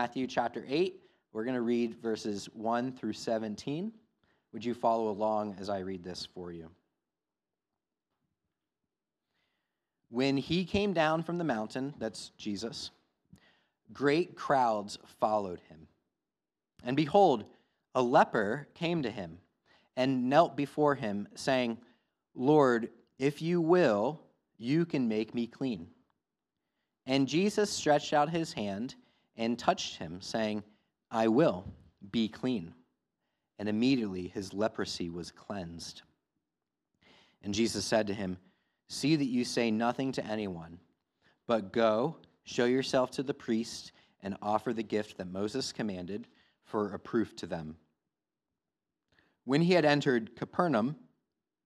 Matthew 0.00 0.28
chapter 0.28 0.64
8. 0.68 0.94
We're 1.32 1.42
going 1.42 1.56
to 1.56 1.60
read 1.60 1.96
verses 2.00 2.48
1 2.52 2.92
through 2.92 3.14
17. 3.14 3.92
Would 4.52 4.64
you 4.64 4.72
follow 4.72 5.08
along 5.08 5.56
as 5.58 5.68
I 5.68 5.80
read 5.80 6.04
this 6.04 6.24
for 6.24 6.52
you? 6.52 6.70
When 10.08 10.36
he 10.36 10.64
came 10.64 10.92
down 10.92 11.24
from 11.24 11.36
the 11.36 11.42
mountain, 11.42 11.94
that's 11.98 12.30
Jesus, 12.38 12.92
great 13.92 14.36
crowds 14.36 15.00
followed 15.18 15.58
him. 15.68 15.88
And 16.84 16.96
behold, 16.96 17.46
a 17.96 18.00
leper 18.00 18.68
came 18.74 19.02
to 19.02 19.10
him 19.10 19.38
and 19.96 20.30
knelt 20.30 20.56
before 20.56 20.94
him, 20.94 21.26
saying, 21.34 21.76
Lord, 22.36 22.90
if 23.18 23.42
you 23.42 23.60
will, 23.60 24.20
you 24.58 24.86
can 24.86 25.08
make 25.08 25.34
me 25.34 25.48
clean. 25.48 25.88
And 27.04 27.26
Jesus 27.26 27.68
stretched 27.68 28.12
out 28.12 28.30
his 28.30 28.52
hand 28.52 28.94
and 29.38 29.58
touched 29.58 29.96
him, 29.96 30.20
saying, 30.20 30.62
I 31.10 31.28
will, 31.28 31.64
be 32.10 32.28
clean. 32.28 32.74
And 33.58 33.68
immediately 33.68 34.28
his 34.28 34.52
leprosy 34.52 35.08
was 35.08 35.30
cleansed. 35.30 36.02
And 37.42 37.54
Jesus 37.54 37.84
said 37.84 38.08
to 38.08 38.14
him, 38.14 38.36
See 38.88 39.16
that 39.16 39.24
you 39.24 39.44
say 39.44 39.70
nothing 39.70 40.12
to 40.12 40.26
anyone, 40.26 40.78
but 41.46 41.72
go, 41.72 42.16
show 42.44 42.64
yourself 42.64 43.10
to 43.12 43.22
the 43.22 43.34
priest, 43.34 43.92
and 44.22 44.36
offer 44.42 44.72
the 44.72 44.82
gift 44.82 45.18
that 45.18 45.30
Moses 45.30 45.72
commanded 45.72 46.26
for 46.64 46.92
a 46.92 46.98
proof 46.98 47.36
to 47.36 47.46
them. 47.46 47.76
When 49.44 49.62
he 49.62 49.74
had 49.74 49.84
entered 49.84 50.36
Capernaum, 50.36 50.96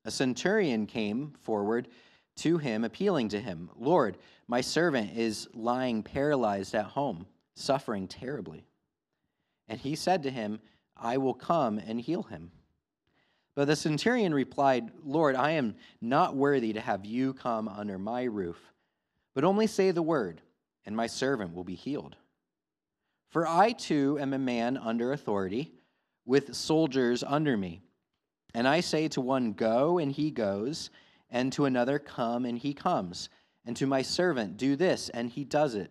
a 0.04 0.10
centurion 0.10 0.86
came 0.86 1.32
forward 1.41 1.88
to 2.36 2.58
him, 2.58 2.84
appealing 2.84 3.28
to 3.30 3.41
him, 3.41 3.70
Lord, 3.78 4.18
my 4.48 4.60
servant 4.60 5.16
is 5.16 5.48
lying 5.54 6.02
paralyzed 6.02 6.74
at 6.74 6.86
home, 6.86 7.27
suffering 7.55 8.09
terribly. 8.09 8.65
And 9.69 9.80
he 9.80 9.95
said 9.95 10.23
to 10.24 10.30
him, 10.30 10.61
I 10.97 11.16
will 11.16 11.34
come 11.34 11.78
and 11.78 12.01
heal 12.01 12.23
him. 12.23 12.53
But 13.55 13.67
the 13.67 13.77
centurion 13.77 14.33
replied, 14.33 14.91
Lord, 15.05 15.36
I 15.36 15.53
am 15.53 15.75
not 16.00 16.36
worthy 16.36 16.72
to 16.72 16.81
have 16.81 17.05
you 17.05 17.34
come 17.34 17.69
under 17.69 17.98
my 17.98 18.25
roof, 18.25 18.59
but 19.34 19.44
only 19.44 19.67
say 19.67 19.91
the 19.91 20.03
word, 20.03 20.41
and 20.86 20.97
my 20.97 21.06
servant 21.06 21.55
will 21.55 21.64
be 21.64 21.75
healed. 21.75 22.17
For 23.28 23.47
I 23.47 23.72
too 23.72 24.19
am 24.20 24.33
a 24.33 24.39
man 24.39 24.77
under 24.77 25.12
authority, 25.12 25.72
with 26.25 26.55
soldiers 26.55 27.22
under 27.22 27.56
me. 27.56 27.83
And 28.55 28.69
I 28.69 28.81
say 28.81 29.09
to 29.09 29.20
one, 29.20 29.53
Go, 29.53 29.98
and 29.98 30.12
he 30.12 30.31
goes, 30.31 30.91
and 31.31 31.53
to 31.55 31.64
another, 31.64 31.98
Come, 31.98 32.44
and 32.44 32.59
he 32.59 32.75
comes, 32.75 33.28
and 33.64 33.77
to 33.77 33.87
my 33.87 34.03
servant, 34.03 34.56
Do 34.56 34.77
this, 34.77 35.09
and 35.09 35.31
he 35.31 35.44
does 35.44 35.75
it. 35.75 35.91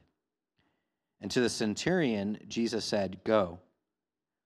And 1.21 1.29
to 1.31 1.39
the 1.39 1.49
centurion, 1.49 2.39
Jesus 2.47 2.83
said, 2.83 3.23
Go, 3.23 3.59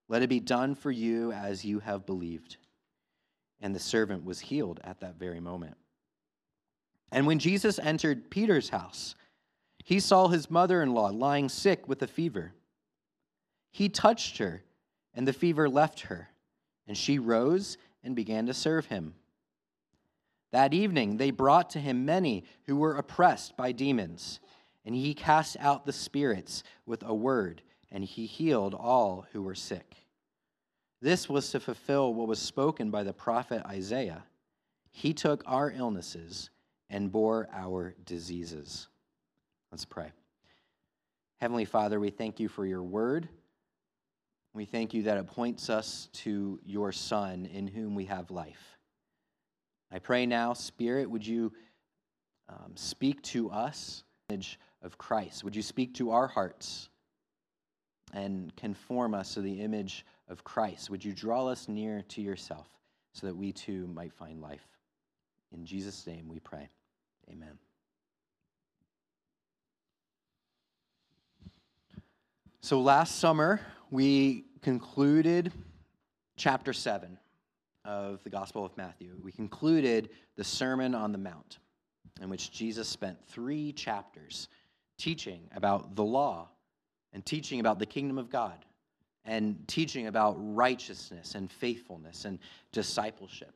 let 0.09 0.22
it 0.22 0.30
be 0.30 0.40
done 0.40 0.76
for 0.76 0.92
you 0.92 1.31
as 1.31 1.66
you 1.66 1.80
have 1.80 2.06
believed 2.06 2.58
and 3.66 3.73
the 3.73 3.80
servant 3.80 4.23
was 4.23 4.40
healed 4.40 4.80
at 4.84 5.00
that 5.00 5.18
very 5.18 5.40
moment. 5.40 5.76
And 7.12 7.26
when 7.26 7.40
Jesus 7.40 7.80
entered 7.80 8.30
Peter's 8.30 8.69
house, 8.69 9.16
he 9.84 10.00
saw 10.00 10.28
his 10.28 10.52
mother 10.52 10.81
in 10.81 10.94
law 10.94 11.08
lying 11.08 11.50
sick 11.50 11.88
with 11.88 12.02
a 12.02 12.08
fever. 12.08 12.53
He 13.72 13.90
touched 13.90 14.38
her, 14.38 14.64
and 15.14 15.28
the 15.28 15.34
fever 15.34 15.69
left 15.69 16.02
her, 16.02 16.30
and 16.88 16.97
she 16.97 17.19
rose 17.19 17.78
and 18.03 18.16
began 18.16 18.46
to 18.47 18.53
serve 18.53 18.88
him. 18.88 19.16
That 20.52 20.74
evening 20.74 21.18
they 21.18 21.31
brought 21.31 21.72
to 21.72 21.80
him 21.80 22.06
many 22.06 22.44
who 22.66 22.75
were 22.75 22.97
oppressed 22.97 23.58
by 23.58 23.72
demons, 23.72 24.40
and 24.85 24.96
he 24.96 25.13
cast 25.13 25.57
out 25.59 25.85
the 25.85 25.94
spirits 25.94 26.63
with 26.85 27.03
a 27.03 27.13
word, 27.13 27.62
and 27.91 28.03
he 28.03 28.25
healed 28.25 28.73
all 28.73 29.25
who 29.31 29.41
were 29.41 29.56
sick. 29.56 29.96
This 31.01 31.28
was 31.28 31.50
to 31.51 31.59
fulfill 31.59 32.13
what 32.13 32.28
was 32.28 32.40
spoken 32.40 32.91
by 32.91 33.03
the 33.03 33.13
prophet 33.13 33.63
Isaiah. 33.66 34.23
He 34.91 35.13
took 35.13 35.44
our 35.46 35.72
illnesses 35.72 36.50
and 36.90 37.12
bore 37.12 37.50
our 37.51 37.96
diseases. 38.06 38.88
Let's 39.72 39.85
pray. 39.85 40.12
Heavenly 41.41 41.66
Father, 41.66 42.00
we 42.00 42.12
thank 42.12 42.40
you 42.40 42.47
for 42.47 42.66
your 42.66 42.81
word. 42.81 43.28
We 44.53 44.63
thank 44.63 44.94
you 44.94 45.03
that 45.03 45.17
it 45.17 45.28
points 45.28 45.69
us 45.69 46.07
to 46.13 46.59
your 46.63 46.94
Son 46.94 47.46
in 47.46 47.67
whom 47.67 47.94
we 47.94 48.06
have 48.06 48.31
life. 48.31 48.78
I 49.91 50.00
pray 50.00 50.25
now, 50.25 50.53
Spirit, 50.53 51.09
would 51.09 51.28
you 51.28 51.52
um, 52.47 52.72
speak 52.75 53.22
to 53.23 53.52
us 53.52 54.04
image 54.30 54.59
of 54.81 54.97
Christ? 54.97 55.44
Would 55.44 55.56
you 55.56 55.62
speak 55.62 55.94
to 55.96 56.12
our 56.12 56.28
hearts 56.28 56.90
and 58.13 58.56
conform 58.56 59.13
us 59.13 59.34
to 59.34 59.41
the 59.41 59.62
image 59.62 60.06
of 60.28 60.44
Christ. 60.44 60.90
Would 60.90 61.03
you 61.03 61.13
draw 61.13 61.47
us 61.47 61.68
near 61.68 62.02
to 62.09 62.22
yourself 62.22 62.68
so 63.14 63.28
that 63.28 63.35
we 63.35 63.52
too 63.52 63.88
might 63.88 64.14
find 64.14 64.41
life? 64.41 64.66
In 65.53 65.66
Jesus' 65.66 66.08
name 66.08 66.28
we 66.28 66.40
pray. 66.40 66.69
Amen. 67.30 67.59
So 72.62 72.81
last 72.81 73.19
summer, 73.19 73.62
we 73.91 74.46
concluded 74.62 75.52
chapter 76.35 76.74
7 76.74 77.18
of 77.84 78.24
the 78.24 78.30
Gospel 78.31 78.66
of 78.66 78.75
Matthew. 78.75 79.12
We 79.22 79.31
concluded 79.31 80.09
the 80.35 80.44
Sermon 80.44 80.96
on 80.96 81.12
the 81.12 81.19
Mount, 81.19 81.59
in 82.22 82.30
which 82.30 82.52
Jesus 82.52 82.88
spent 82.88 83.18
three 83.28 83.72
chapters 83.74 84.48
teaching 84.98 85.42
about 85.56 85.96
the 85.96 86.03
law 86.03 86.48
and 87.14 87.26
teaching 87.26 87.59
about 87.59 87.80
the 87.80 87.86
kingdom 87.86 88.18
of 88.18 88.30
God 88.30 88.66
and 89.26 89.58
teaching 89.68 90.08
about 90.08 90.36
righteousness 90.38 91.36
and 91.36 91.52
faithfulness 91.52 92.26
and 92.26 92.40
discipleship. 92.72 93.53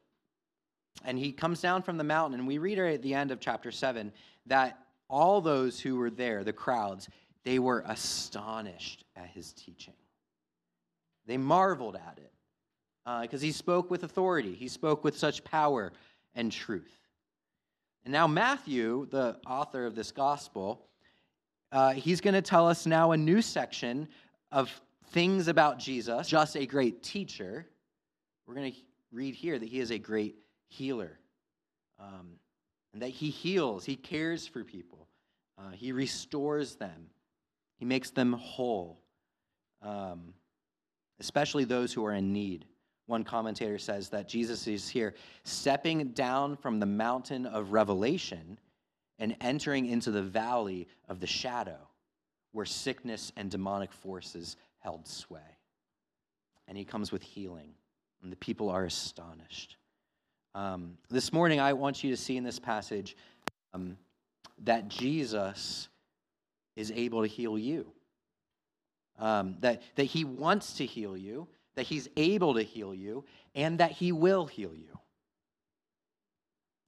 And 1.06 1.18
he 1.18 1.32
comes 1.32 1.62
down 1.62 1.84
from 1.84 1.98
the 1.98 2.04
mountain, 2.04 2.40
and 2.40 2.48
we 2.48 2.58
read 2.58 2.80
at 2.80 3.02
the 3.02 3.14
end 3.14 3.32
of 3.32 3.40
chapter 3.40 3.72
7 3.72 4.12
that 4.48 4.78
all 5.10 5.42
those 5.42 5.80
who 5.80 5.96
were 5.96 6.10
there, 6.10 6.44
the 6.44 6.54
crowds, 6.54 7.08
they 7.44 7.60
were 7.60 7.84
astonished 7.88 9.06
at 9.16 9.28
his 9.28 9.54
teaching. 9.54 9.94
They 11.26 11.38
marveled 11.38 11.96
at 11.96 12.18
it 12.18 12.32
because 13.22 13.42
uh, 13.42 13.46
he 13.46 13.52
spoke 13.52 13.90
with 13.90 14.04
authority, 14.04 14.54
he 14.54 14.68
spoke 14.68 15.04
with 15.04 15.18
such 15.18 15.44
power 15.44 15.94
and 16.36 16.52
truth. 16.52 17.09
And 18.06 18.12
now, 18.12 18.28
Matthew, 18.28 19.08
the 19.10 19.38
author 19.46 19.86
of 19.86 19.96
this 19.96 20.12
gospel, 20.12 20.88
uh, 21.72 21.94
he's 21.94 22.22
going 22.22 22.34
to 22.34 22.42
tell 22.42 22.68
us 22.68 22.86
now 22.86 23.12
a 23.12 23.18
new 23.18 23.42
section 23.42 24.08
of 24.52 24.72
things 25.12 25.48
about 25.48 25.80
Jesus, 25.80 26.28
just 26.28 26.56
a 26.56 26.66
great 26.66 27.04
teacher, 27.04 27.68
we're 28.46 28.56
going 28.56 28.72
to 28.72 28.78
read 29.12 29.36
here 29.36 29.60
that 29.60 29.68
he 29.68 29.80
is 29.80 29.92
a 29.92 30.00
great 30.00 30.36
healer. 30.70 31.20
Um, 32.00 32.40
and 32.94 33.02
that 33.02 33.10
he 33.10 33.30
heals, 33.30 33.86
he 33.86 33.96
cares 33.96 34.48
for 34.48 34.64
people, 34.64 35.08
uh, 35.58 35.72
he 35.72 35.92
restores 35.92 36.76
them, 36.76 37.08
he 37.78 37.86
makes 37.86 38.10
them 38.10 38.34
whole, 38.34 39.00
um, 39.82 40.34
especially 41.20 41.66
those 41.66 41.94
who 41.94 42.04
are 42.06 42.14
in 42.14 42.34
need. 42.34 42.66
One 43.10 43.24
commentator 43.24 43.80
says 43.80 44.10
that 44.10 44.30
Jesus 44.30 44.68
is 44.68 44.88
here 44.88 45.16
stepping 45.44 46.10
down 46.10 46.56
from 46.56 46.80
the 46.80 46.86
mountain 46.86 47.48
of 47.48 47.72
revelation 47.72 48.60
and 49.18 49.36
entering 49.42 49.88
into 49.88 50.12
the 50.12 50.22
valley 50.22 50.88
of 51.08 51.20
the 51.20 51.26
shadow 51.26 51.80
where 52.52 52.68
sickness 52.68 53.32
and 53.36 53.50
demonic 53.50 53.92
forces 53.92 54.58
held 54.78 55.08
sway. 55.08 55.40
And 56.68 56.78
he 56.78 56.86
comes 56.86 57.12
with 57.12 57.24
healing, 57.24 57.72
and 58.22 58.32
the 58.32 58.36
people 58.36 58.70
are 58.70 58.86
astonished. 58.86 59.78
Um, 60.54 60.96
this 61.10 61.34
morning, 61.34 61.60
I 61.60 61.74
want 61.74 62.04
you 62.04 62.12
to 62.12 62.18
see 62.18 62.38
in 62.38 62.44
this 62.44 62.60
passage 62.60 63.18
um, 63.74 63.98
that 64.66 64.88
Jesus 64.88 65.90
is 66.76 66.92
able 66.92 67.24
to 67.24 67.28
heal 67.28 67.58
you. 67.58 67.92
Um, 69.18 69.56
that, 69.62 69.82
that 69.96 70.04
he 70.04 70.26
wants 70.26 70.74
to 70.74 70.86
heal 70.86 71.18
you, 71.18 71.48
that 71.76 71.84
he's 71.84 72.08
able 72.18 72.56
to 72.56 72.64
heal 72.64 72.94
you, 72.94 73.26
and 73.56 73.80
that 73.80 73.92
he 73.92 74.12
will 74.12 74.46
heal 74.46 74.74
you. 74.74 75.00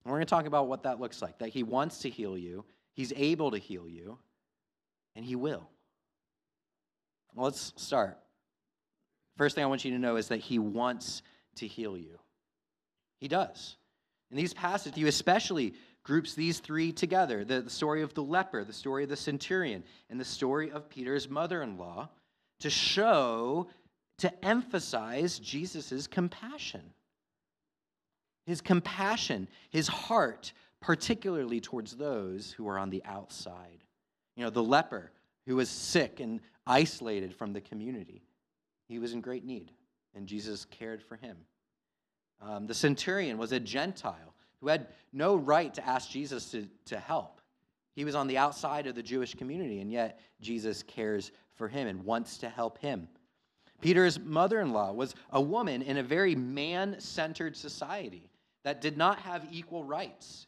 And 0.03 0.11
we're 0.11 0.17
going 0.17 0.25
to 0.25 0.29
talk 0.29 0.45
about 0.45 0.67
what 0.67 0.83
that 0.83 0.99
looks 0.99 1.21
like 1.21 1.39
that 1.39 1.49
he 1.49 1.63
wants 1.63 1.99
to 1.99 2.09
heal 2.09 2.37
you, 2.37 2.65
he's 2.93 3.13
able 3.15 3.51
to 3.51 3.57
heal 3.57 3.87
you, 3.87 4.17
and 5.15 5.23
he 5.23 5.35
will. 5.35 5.69
Well, 7.35 7.45
let's 7.45 7.73
start. 7.77 8.17
First 9.37 9.55
thing 9.55 9.63
I 9.63 9.67
want 9.67 9.85
you 9.85 9.91
to 9.91 9.99
know 9.99 10.17
is 10.17 10.27
that 10.27 10.39
he 10.39 10.59
wants 10.59 11.21
to 11.55 11.67
heal 11.67 11.97
you. 11.97 12.19
He 13.19 13.27
does. 13.27 13.77
In 14.29 14.37
these 14.37 14.53
passages, 14.53 14.97
he 14.97 15.07
especially 15.07 15.73
groups 16.03 16.33
these 16.33 16.59
three 16.59 16.91
together 16.91 17.43
the, 17.45 17.61
the 17.61 17.69
story 17.69 18.01
of 18.01 18.13
the 18.13 18.23
leper, 18.23 18.63
the 18.63 18.73
story 18.73 19.03
of 19.03 19.09
the 19.09 19.15
centurion, 19.15 19.83
and 20.09 20.19
the 20.19 20.25
story 20.25 20.71
of 20.71 20.89
Peter's 20.89 21.29
mother 21.29 21.61
in 21.61 21.77
law 21.77 22.09
to 22.59 22.69
show, 22.69 23.67
to 24.21 24.45
emphasize 24.45 25.39
Jesus' 25.39 26.07
compassion. 26.07 26.81
His 28.45 28.61
compassion, 28.61 29.47
his 29.69 29.87
heart, 29.87 30.53
particularly 30.79 31.59
towards 31.59 31.95
those 31.95 32.51
who 32.51 32.67
are 32.67 32.77
on 32.77 32.89
the 32.89 33.03
outside. 33.05 33.83
You 34.35 34.43
know, 34.43 34.49
the 34.49 34.63
leper 34.63 35.11
who 35.47 35.55
was 35.55 35.69
sick 35.69 36.19
and 36.19 36.39
isolated 36.65 37.35
from 37.35 37.53
the 37.53 37.61
community, 37.61 38.23
he 38.87 38.99
was 38.99 39.13
in 39.13 39.21
great 39.21 39.43
need, 39.43 39.71
and 40.15 40.27
Jesus 40.27 40.65
cared 40.65 41.01
for 41.01 41.15
him. 41.15 41.37
Um, 42.41 42.67
the 42.67 42.73
centurion 42.73 43.37
was 43.37 43.51
a 43.51 43.59
Gentile 43.59 44.35
who 44.59 44.67
had 44.67 44.87
no 45.13 45.35
right 45.35 45.73
to 45.73 45.87
ask 45.87 46.09
Jesus 46.09 46.51
to, 46.51 46.67
to 46.85 46.99
help. 46.99 47.41
He 47.95 48.05
was 48.05 48.15
on 48.15 48.27
the 48.27 48.37
outside 48.37 48.85
of 48.85 48.95
the 48.95 49.03
Jewish 49.03 49.33
community, 49.33 49.81
and 49.81 49.91
yet 49.91 50.19
Jesus 50.39 50.83
cares 50.83 51.31
for 51.55 51.67
him 51.67 51.87
and 51.87 52.05
wants 52.05 52.37
to 52.39 52.49
help 52.49 52.77
him. 52.77 53.07
Peter's 53.81 54.19
mother 54.19 54.61
in 54.61 54.71
law 54.71 54.91
was 54.91 55.15
a 55.31 55.41
woman 55.41 55.81
in 55.81 55.97
a 55.97 56.03
very 56.03 56.35
man 56.35 56.99
centered 56.99 57.57
society 57.57 58.29
that 58.63 58.81
did 58.81 58.95
not 58.95 59.19
have 59.19 59.47
equal 59.51 59.83
rights. 59.83 60.47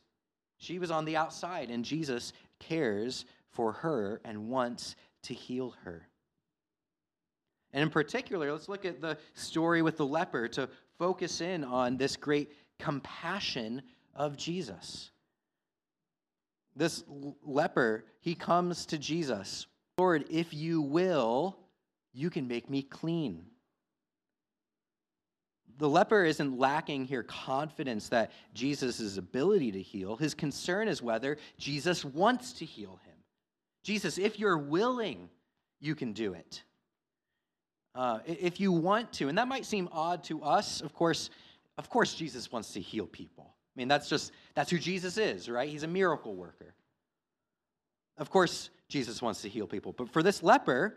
She 0.57 0.79
was 0.79 0.91
on 0.91 1.05
the 1.05 1.17
outside, 1.17 1.69
and 1.69 1.83
Jesus 1.83 2.31
cares 2.59 3.25
for 3.49 3.73
her 3.73 4.21
and 4.23 4.49
wants 4.49 4.95
to 5.23 5.33
heal 5.33 5.75
her. 5.83 6.07
And 7.73 7.81
in 7.81 7.89
particular, 7.89 8.51
let's 8.51 8.69
look 8.69 8.85
at 8.85 9.01
the 9.01 9.17
story 9.33 9.81
with 9.81 9.97
the 9.97 10.05
leper 10.05 10.47
to 10.49 10.69
focus 10.99 11.41
in 11.41 11.63
on 11.63 11.97
this 11.97 12.15
great 12.15 12.51
compassion 12.79 13.81
of 14.15 14.37
Jesus. 14.37 15.11
This 16.75 17.03
leper, 17.43 18.05
he 18.21 18.35
comes 18.35 18.85
to 18.87 18.97
Jesus 18.97 19.67
Lord, 19.99 20.25
if 20.31 20.55
you 20.55 20.81
will, 20.81 21.55
you 22.13 22.29
can 22.29 22.47
make 22.47 22.69
me 22.69 22.81
clean. 22.81 23.45
The 25.79 25.89
leper 25.89 26.23
isn't 26.23 26.59
lacking 26.59 27.05
here 27.05 27.23
confidence 27.23 28.09
that 28.09 28.31
Jesus' 28.53 29.17
ability 29.17 29.71
to 29.71 29.81
heal. 29.81 30.15
His 30.15 30.33
concern 30.33 30.87
is 30.87 31.01
whether 31.01 31.37
Jesus 31.57 32.05
wants 32.05 32.53
to 32.53 32.65
heal 32.65 32.99
him. 33.05 33.15
Jesus, 33.83 34.17
if 34.17 34.39
you're 34.39 34.57
willing, 34.57 35.29
you 35.79 35.95
can 35.95 36.13
do 36.13 36.33
it. 36.33 36.61
Uh, 37.95 38.19
if 38.25 38.59
you 38.59 38.71
want 38.71 39.11
to, 39.13 39.29
and 39.29 39.37
that 39.37 39.47
might 39.47 39.65
seem 39.65 39.89
odd 39.91 40.23
to 40.25 40.41
us, 40.43 40.81
of 40.81 40.93
course, 40.93 41.29
of 41.77 41.89
course, 41.89 42.13
Jesus 42.13 42.51
wants 42.51 42.73
to 42.73 42.79
heal 42.79 43.07
people. 43.07 43.55
I 43.75 43.79
mean, 43.79 43.87
that's 43.87 44.07
just, 44.07 44.31
that's 44.53 44.69
who 44.69 44.77
Jesus 44.77 45.17
is, 45.17 45.49
right? 45.49 45.67
He's 45.67 45.83
a 45.83 45.87
miracle 45.87 46.35
worker. 46.35 46.75
Of 48.17 48.29
course, 48.29 48.69
Jesus 48.89 49.21
wants 49.21 49.41
to 49.41 49.49
heal 49.49 49.65
people. 49.65 49.91
But 49.91 50.11
for 50.13 50.21
this 50.21 50.43
leper, 50.43 50.95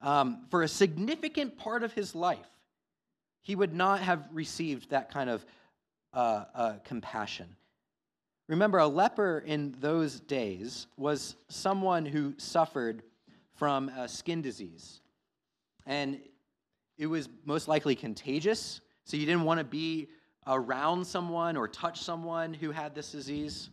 um, 0.00 0.46
for 0.50 0.62
a 0.62 0.68
significant 0.68 1.58
part 1.58 1.82
of 1.82 1.92
his 1.92 2.14
life, 2.14 2.46
he 3.42 3.56
would 3.56 3.74
not 3.74 4.00
have 4.00 4.28
received 4.32 4.90
that 4.90 5.10
kind 5.10 5.30
of 5.30 5.44
uh, 6.12 6.44
uh, 6.54 6.72
compassion. 6.84 7.46
Remember, 8.48 8.78
a 8.78 8.86
leper 8.86 9.42
in 9.44 9.74
those 9.80 10.20
days 10.20 10.86
was 10.96 11.36
someone 11.48 12.06
who 12.06 12.34
suffered 12.38 13.02
from 13.54 13.88
a 13.90 14.08
skin 14.08 14.40
disease. 14.40 15.00
And 15.86 16.20
it 16.96 17.06
was 17.06 17.28
most 17.44 17.68
likely 17.68 17.94
contagious, 17.94 18.80
so 19.04 19.16
you 19.16 19.26
didn't 19.26 19.44
want 19.44 19.58
to 19.58 19.64
be 19.64 20.08
around 20.46 21.06
someone 21.06 21.56
or 21.56 21.68
touch 21.68 22.00
someone 22.00 22.54
who 22.54 22.70
had 22.70 22.94
this 22.94 23.12
disease. 23.12 23.68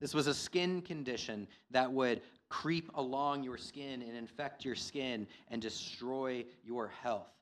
This 0.00 0.14
was 0.14 0.26
a 0.26 0.34
skin 0.34 0.82
condition 0.82 1.46
that 1.70 1.90
would 1.90 2.22
creep 2.52 2.90
along 2.96 3.42
your 3.42 3.56
skin 3.56 4.02
and 4.02 4.14
infect 4.14 4.62
your 4.62 4.74
skin 4.74 5.26
and 5.48 5.62
destroy 5.62 6.44
your 6.62 6.92
health. 7.02 7.32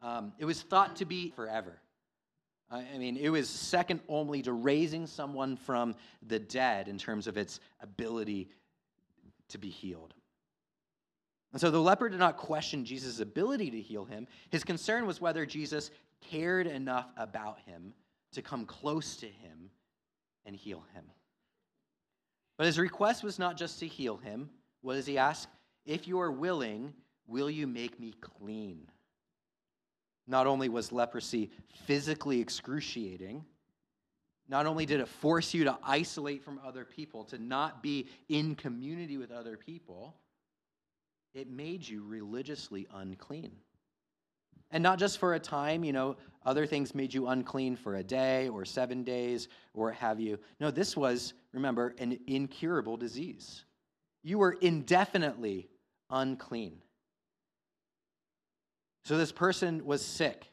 Um, 0.00 0.32
it 0.38 0.46
was 0.46 0.62
thought 0.62 0.96
to 0.96 1.04
be 1.04 1.30
forever. 1.36 1.78
I 2.70 2.96
mean, 2.96 3.18
it 3.18 3.28
was 3.28 3.50
second 3.50 4.00
only 4.08 4.40
to 4.42 4.54
raising 4.54 5.06
someone 5.06 5.58
from 5.58 5.94
the 6.26 6.38
dead 6.38 6.88
in 6.88 6.96
terms 6.96 7.26
of 7.26 7.36
its 7.36 7.60
ability 7.80 8.48
to 9.48 9.58
be 9.58 9.68
healed. 9.68 10.14
And 11.52 11.60
so 11.60 11.70
the 11.70 11.78
leper 11.78 12.08
did 12.08 12.18
not 12.18 12.38
question 12.38 12.86
Jesus' 12.86 13.20
ability 13.20 13.70
to 13.70 13.80
heal 13.82 14.06
him. 14.06 14.26
His 14.48 14.64
concern 14.64 15.04
was 15.04 15.20
whether 15.20 15.44
Jesus 15.44 15.90
cared 16.22 16.66
enough 16.66 17.10
about 17.18 17.58
him 17.66 17.92
to 18.32 18.40
come 18.40 18.64
close 18.64 19.16
to 19.16 19.26
him 19.26 19.68
and 20.46 20.56
heal 20.56 20.86
him. 20.94 21.04
But 22.62 22.66
his 22.66 22.78
request 22.78 23.24
was 23.24 23.40
not 23.40 23.56
just 23.56 23.80
to 23.80 23.88
heal 23.88 24.18
him. 24.18 24.48
What 24.82 24.94
does 24.94 25.04
he 25.04 25.18
ask? 25.18 25.48
If 25.84 26.06
you 26.06 26.20
are 26.20 26.30
willing, 26.30 26.94
will 27.26 27.50
you 27.50 27.66
make 27.66 27.98
me 27.98 28.14
clean? 28.20 28.86
Not 30.28 30.46
only 30.46 30.68
was 30.68 30.92
leprosy 30.92 31.50
physically 31.86 32.40
excruciating, 32.40 33.44
not 34.48 34.66
only 34.66 34.86
did 34.86 35.00
it 35.00 35.08
force 35.08 35.52
you 35.52 35.64
to 35.64 35.76
isolate 35.82 36.44
from 36.44 36.60
other 36.64 36.84
people, 36.84 37.24
to 37.24 37.38
not 37.42 37.82
be 37.82 38.06
in 38.28 38.54
community 38.54 39.16
with 39.16 39.32
other 39.32 39.56
people, 39.56 40.14
it 41.34 41.50
made 41.50 41.88
you 41.88 42.04
religiously 42.04 42.86
unclean. 42.94 43.56
And 44.72 44.82
not 44.82 44.98
just 44.98 45.18
for 45.18 45.34
a 45.34 45.40
time, 45.40 45.84
you 45.84 45.92
know, 45.92 46.16
other 46.44 46.66
things 46.66 46.94
made 46.94 47.14
you 47.14 47.28
unclean 47.28 47.76
for 47.76 47.96
a 47.96 48.02
day 48.02 48.48
or 48.48 48.64
seven 48.64 49.04
days 49.04 49.48
or 49.74 49.92
have 49.92 50.18
you. 50.18 50.38
No, 50.58 50.70
this 50.70 50.96
was, 50.96 51.34
remember, 51.52 51.94
an 51.98 52.18
incurable 52.26 52.96
disease. 52.96 53.64
You 54.24 54.38
were 54.38 54.52
indefinitely 54.60 55.68
unclean. 56.10 56.78
So 59.04 59.18
this 59.18 59.32
person 59.32 59.84
was 59.84 60.04
sick. 60.04 60.46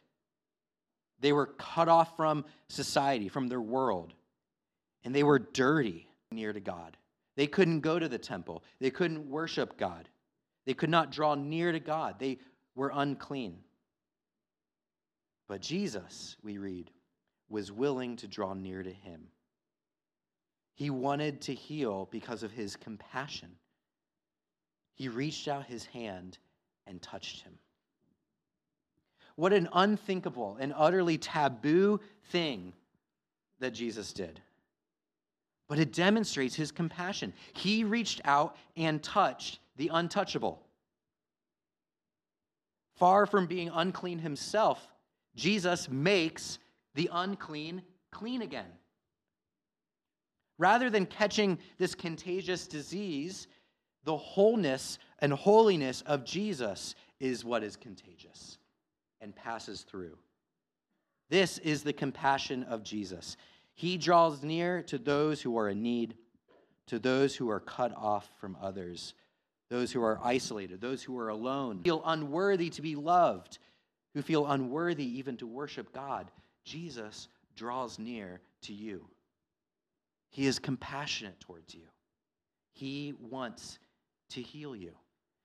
They 1.21 1.33
were 1.33 1.47
cut 1.47 1.87
off 1.87 2.15
from 2.15 2.45
society, 2.69 3.29
from 3.29 3.47
their 3.47 3.61
world, 3.61 4.13
and 5.03 5.13
they 5.13 5.23
were 5.23 5.39
dirty 5.39 6.07
near 6.31 6.53
to 6.53 6.59
God. 6.59 6.97
They 7.35 7.47
couldn't 7.47 7.81
go 7.81 7.99
to 7.99 8.07
the 8.07 8.17
temple, 8.17 8.63
they 8.79 8.89
couldn't 8.89 9.29
worship 9.29 9.77
God, 9.77 10.09
they 10.65 10.73
could 10.73 10.89
not 10.89 11.11
draw 11.11 11.35
near 11.35 11.71
to 11.71 11.79
God. 11.79 12.15
They 12.19 12.39
were 12.75 12.91
unclean. 12.93 13.57
But 15.49 15.61
Jesus, 15.61 16.37
we 16.43 16.59
read, 16.59 16.91
was 17.49 17.71
willing 17.71 18.15
to 18.17 18.27
draw 18.27 18.53
near 18.53 18.83
to 18.83 18.93
him. 18.93 19.27
He 20.75 20.91
wanted 20.91 21.41
to 21.41 21.55
heal 21.55 22.07
because 22.11 22.43
of 22.43 22.51
his 22.51 22.75
compassion. 22.75 23.49
He 24.93 25.09
reached 25.09 25.47
out 25.47 25.65
his 25.65 25.85
hand 25.85 26.37
and 26.85 27.01
touched 27.01 27.41
him. 27.41 27.57
What 29.35 29.51
an 29.51 29.67
unthinkable 29.73 30.55
and 30.59 30.71
utterly 30.75 31.17
taboo 31.17 31.99
thing 32.31 32.73
that 33.59 33.71
Jesus 33.71 34.13
did. 34.13 34.39
But 35.67 35.79
it 35.79 35.93
demonstrates 35.93 36.55
his 36.55 36.71
compassion. 36.71 37.33
He 37.53 37.83
reached 37.83 38.21
out 38.23 38.55
and 38.77 39.01
touched 39.01 39.59
the 39.77 39.89
untouchable. 39.91 40.61
Far 42.97 43.25
from 43.25 43.47
being 43.47 43.69
unclean 43.73 44.19
himself, 44.19 44.85
Jesus 45.39 45.89
makes 45.89 46.59
the 46.95 47.09
unclean 47.11 47.81
clean 48.11 48.41
again. 48.41 48.69
Rather 50.57 50.89
than 50.89 51.05
catching 51.05 51.57
this 51.77 51.95
contagious 51.95 52.67
disease, 52.67 53.47
the 54.03 54.17
wholeness 54.17 54.99
and 55.19 55.31
holiness 55.31 56.01
of 56.05 56.25
Jesus 56.25 56.93
is 57.21 57.45
what 57.45 57.63
is 57.63 57.77
contagious 57.77 58.57
and 59.21 59.33
passes 59.33 59.81
through. 59.83 60.17
This 61.29 61.57
is 61.59 61.83
the 61.83 61.93
compassion 61.93 62.63
of 62.63 62.83
Jesus. 62.83 63.37
He 63.75 63.97
draws 63.97 64.43
near 64.43 64.81
to 64.83 64.97
those 64.97 65.41
who 65.41 65.57
are 65.57 65.69
in 65.69 65.81
need, 65.81 66.15
to 66.87 66.99
those 66.99 67.35
who 67.35 67.49
are 67.49 67.61
cut 67.61 67.93
off 67.95 68.29
from 68.41 68.57
others, 68.61 69.13
those 69.69 69.91
who 69.91 70.03
are 70.03 70.19
isolated, 70.21 70.81
those 70.81 71.03
who 71.03 71.17
are 71.17 71.29
alone, 71.29 71.79
feel 71.83 72.01
unworthy 72.05 72.69
to 72.71 72.81
be 72.81 72.95
loved, 72.95 73.59
who 74.19 74.23
feel 74.23 74.47
unworthy 74.47 75.05
even 75.17 75.37
to 75.37 75.47
worship 75.47 75.93
God, 75.93 76.29
Jesus 76.65 77.29
draws 77.55 77.97
near 77.97 78.41
to 78.63 78.73
you. 78.73 79.05
He 80.29 80.45
is 80.45 80.59
compassionate 80.59 81.39
towards 81.39 81.73
you. 81.73 81.85
He 82.73 83.13
wants 83.31 83.79
to 84.31 84.41
heal 84.41 84.75
you, 84.75 84.91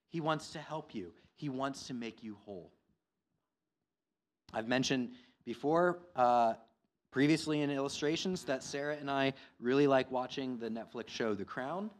He 0.09 0.21
wants 0.21 0.51
to 0.51 0.59
help 0.59 0.93
you, 0.93 1.13
He 1.37 1.49
wants 1.49 1.87
to 1.87 1.95
make 1.95 2.25
you 2.25 2.37
whole. 2.45 2.73
I've 4.53 4.67
mentioned 4.67 5.13
before, 5.45 6.01
uh, 6.17 6.55
previously 7.13 7.61
in 7.61 7.71
illustrations, 7.71 8.43
that 8.45 8.65
Sarah 8.65 8.97
and 8.97 9.09
I 9.09 9.35
really 9.61 9.87
like 9.87 10.11
watching 10.11 10.59
the 10.59 10.69
Netflix 10.69 11.11
show 11.11 11.35
The 11.35 11.45
Crown. 11.45 11.91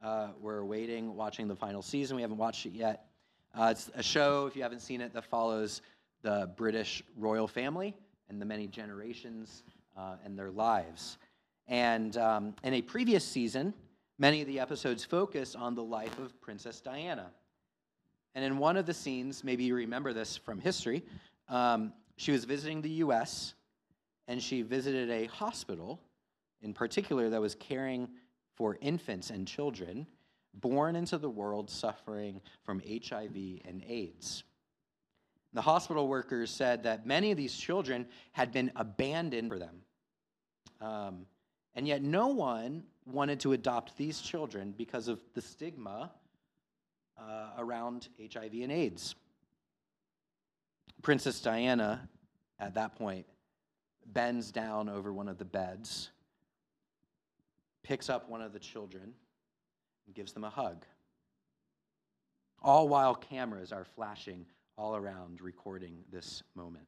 Uh, 0.00 0.28
we're 0.40 0.64
waiting, 0.64 1.16
watching 1.16 1.48
the 1.48 1.56
final 1.56 1.82
season. 1.82 2.14
We 2.14 2.22
haven't 2.22 2.38
watched 2.38 2.66
it 2.66 2.72
yet. 2.72 3.06
Uh, 3.52 3.70
it's 3.72 3.90
a 3.96 4.02
show, 4.02 4.46
if 4.46 4.54
you 4.54 4.62
haven't 4.62 4.80
seen 4.80 5.00
it, 5.00 5.12
that 5.12 5.24
follows 5.24 5.82
the 6.22 6.50
British 6.56 7.02
royal 7.16 7.48
family 7.48 7.94
and 8.28 8.40
the 8.40 8.46
many 8.46 8.66
generations 8.66 9.62
uh, 9.96 10.16
and 10.24 10.38
their 10.38 10.50
lives. 10.50 11.18
And 11.66 12.16
um, 12.16 12.54
in 12.62 12.74
a 12.74 12.82
previous 12.82 13.24
season, 13.24 13.74
many 14.18 14.40
of 14.40 14.46
the 14.46 14.60
episodes 14.60 15.04
focus 15.04 15.54
on 15.54 15.74
the 15.74 15.82
life 15.82 16.18
of 16.18 16.40
Princess 16.40 16.80
Diana. 16.80 17.30
And 18.34 18.44
in 18.44 18.58
one 18.58 18.76
of 18.76 18.86
the 18.86 18.94
scenes, 18.94 19.42
maybe 19.42 19.64
you 19.64 19.74
remember 19.74 20.12
this 20.12 20.36
from 20.36 20.60
history, 20.60 21.04
um, 21.48 21.92
she 22.16 22.32
was 22.32 22.44
visiting 22.44 22.80
the 22.82 22.90
US 23.04 23.54
and 24.28 24.42
she 24.42 24.62
visited 24.62 25.10
a 25.10 25.26
hospital 25.26 26.00
in 26.60 26.74
particular 26.74 27.30
that 27.30 27.40
was 27.40 27.54
caring 27.54 28.08
for 28.54 28.78
infants 28.80 29.30
and 29.30 29.48
children 29.48 30.06
born 30.54 30.96
into 30.96 31.18
the 31.18 31.30
world 31.30 31.70
suffering 31.70 32.40
from 32.62 32.80
HIV 32.80 33.60
and 33.64 33.82
AIDS. 33.88 34.44
The 35.52 35.62
hospital 35.62 36.06
workers 36.06 36.50
said 36.50 36.84
that 36.84 37.06
many 37.06 37.30
of 37.32 37.36
these 37.36 37.54
children 37.56 38.06
had 38.32 38.52
been 38.52 38.70
abandoned 38.76 39.50
for 39.50 39.58
them. 39.58 39.82
Um, 40.80 41.26
and 41.74 41.86
yet, 41.86 42.02
no 42.02 42.28
one 42.28 42.84
wanted 43.04 43.40
to 43.40 43.52
adopt 43.52 43.96
these 43.96 44.20
children 44.20 44.74
because 44.76 45.08
of 45.08 45.20
the 45.34 45.42
stigma 45.42 46.10
uh, 47.18 47.48
around 47.58 48.08
HIV 48.20 48.52
and 48.54 48.72
AIDS. 48.72 49.14
Princess 51.02 51.40
Diana, 51.40 52.08
at 52.58 52.74
that 52.74 52.96
point, 52.96 53.26
bends 54.06 54.50
down 54.50 54.88
over 54.88 55.12
one 55.12 55.28
of 55.28 55.38
the 55.38 55.44
beds, 55.44 56.10
picks 57.82 58.08
up 58.08 58.28
one 58.28 58.42
of 58.42 58.52
the 58.52 58.58
children, 58.58 59.14
and 60.06 60.14
gives 60.14 60.32
them 60.32 60.44
a 60.44 60.50
hug. 60.50 60.84
All 62.62 62.88
while 62.88 63.14
cameras 63.14 63.72
are 63.72 63.84
flashing 63.84 64.46
all 64.80 64.96
around 64.96 65.42
recording 65.42 65.98
this 66.10 66.42
moment. 66.54 66.86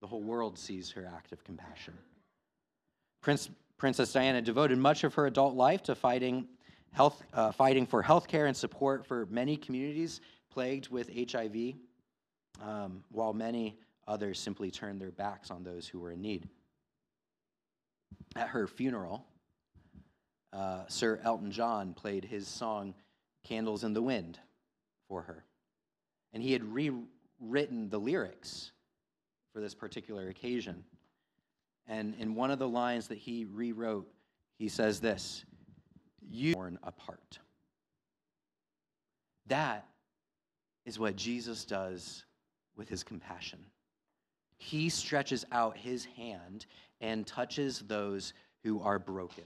The 0.00 0.06
whole 0.06 0.22
world 0.22 0.56
sees 0.56 0.88
her 0.92 1.04
act 1.12 1.32
of 1.32 1.42
compassion. 1.42 1.94
Prince, 3.20 3.50
Princess 3.78 4.12
Diana 4.12 4.40
devoted 4.40 4.78
much 4.78 5.02
of 5.02 5.12
her 5.14 5.26
adult 5.26 5.56
life 5.56 5.82
to 5.82 5.96
fighting, 5.96 6.46
health, 6.92 7.20
uh, 7.34 7.50
fighting 7.50 7.84
for 7.84 8.00
health 8.00 8.28
care 8.28 8.46
and 8.46 8.56
support 8.56 9.04
for 9.04 9.26
many 9.26 9.56
communities 9.56 10.20
plagued 10.52 10.88
with 10.88 11.10
HIV, 11.12 11.74
um, 12.62 13.02
while 13.10 13.32
many 13.32 13.80
others 14.06 14.38
simply 14.38 14.70
turned 14.70 15.00
their 15.00 15.10
backs 15.10 15.50
on 15.50 15.64
those 15.64 15.88
who 15.88 15.98
were 15.98 16.12
in 16.12 16.22
need. 16.22 16.48
At 18.36 18.48
her 18.48 18.68
funeral, 18.68 19.26
uh, 20.52 20.84
Sir 20.86 21.18
Elton 21.24 21.50
John 21.50 21.92
played 21.92 22.24
his 22.24 22.46
song 22.46 22.94
Candles 23.42 23.82
in 23.82 23.94
the 23.94 24.02
Wind 24.02 24.38
for 25.08 25.22
her. 25.22 25.44
And 26.32 26.42
he 26.42 26.52
had 26.52 26.64
rewritten 26.64 27.88
the 27.88 27.98
lyrics 27.98 28.72
for 29.52 29.60
this 29.60 29.74
particular 29.74 30.28
occasion. 30.28 30.84
And 31.86 32.14
in 32.16 32.34
one 32.34 32.50
of 32.50 32.58
the 32.58 32.68
lines 32.68 33.08
that 33.08 33.18
he 33.18 33.44
rewrote, 33.44 34.08
he 34.58 34.68
says 34.68 35.00
this 35.00 35.44
You 36.20 36.54
torn 36.54 36.78
apart. 36.82 37.38
That 39.46 39.86
is 40.84 40.98
what 40.98 41.16
Jesus 41.16 41.64
does 41.64 42.24
with 42.76 42.88
his 42.88 43.02
compassion. 43.02 43.58
He 44.56 44.88
stretches 44.88 45.44
out 45.50 45.76
his 45.76 46.04
hand 46.04 46.66
and 47.00 47.26
touches 47.26 47.80
those 47.80 48.32
who 48.62 48.80
are 48.82 48.98
broken, 48.98 49.44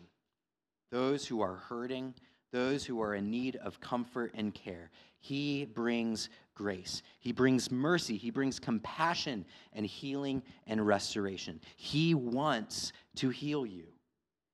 those 0.91 1.27
who 1.27 1.41
are 1.41 1.55
hurting, 1.55 2.15
those 2.55 2.85
who 2.85 3.03
are 3.03 3.17
in 3.17 3.33
need 3.33 3.57
of 3.57 3.81
comfort 3.81 4.31
and 4.33 4.55
care. 4.55 4.89
He 5.19 5.65
brings 5.65 6.29
grace. 6.55 7.03
He 7.19 7.33
brings 7.33 7.69
mercy. 7.69 8.17
He 8.17 8.31
brings 8.31 8.61
compassion 8.61 9.45
and 9.73 9.85
healing 9.85 10.41
and 10.69 10.87
restoration. 10.87 11.61
He 11.75 12.15
wants 12.15 12.93
to 13.17 13.31
heal 13.31 13.67
you, 13.67 13.87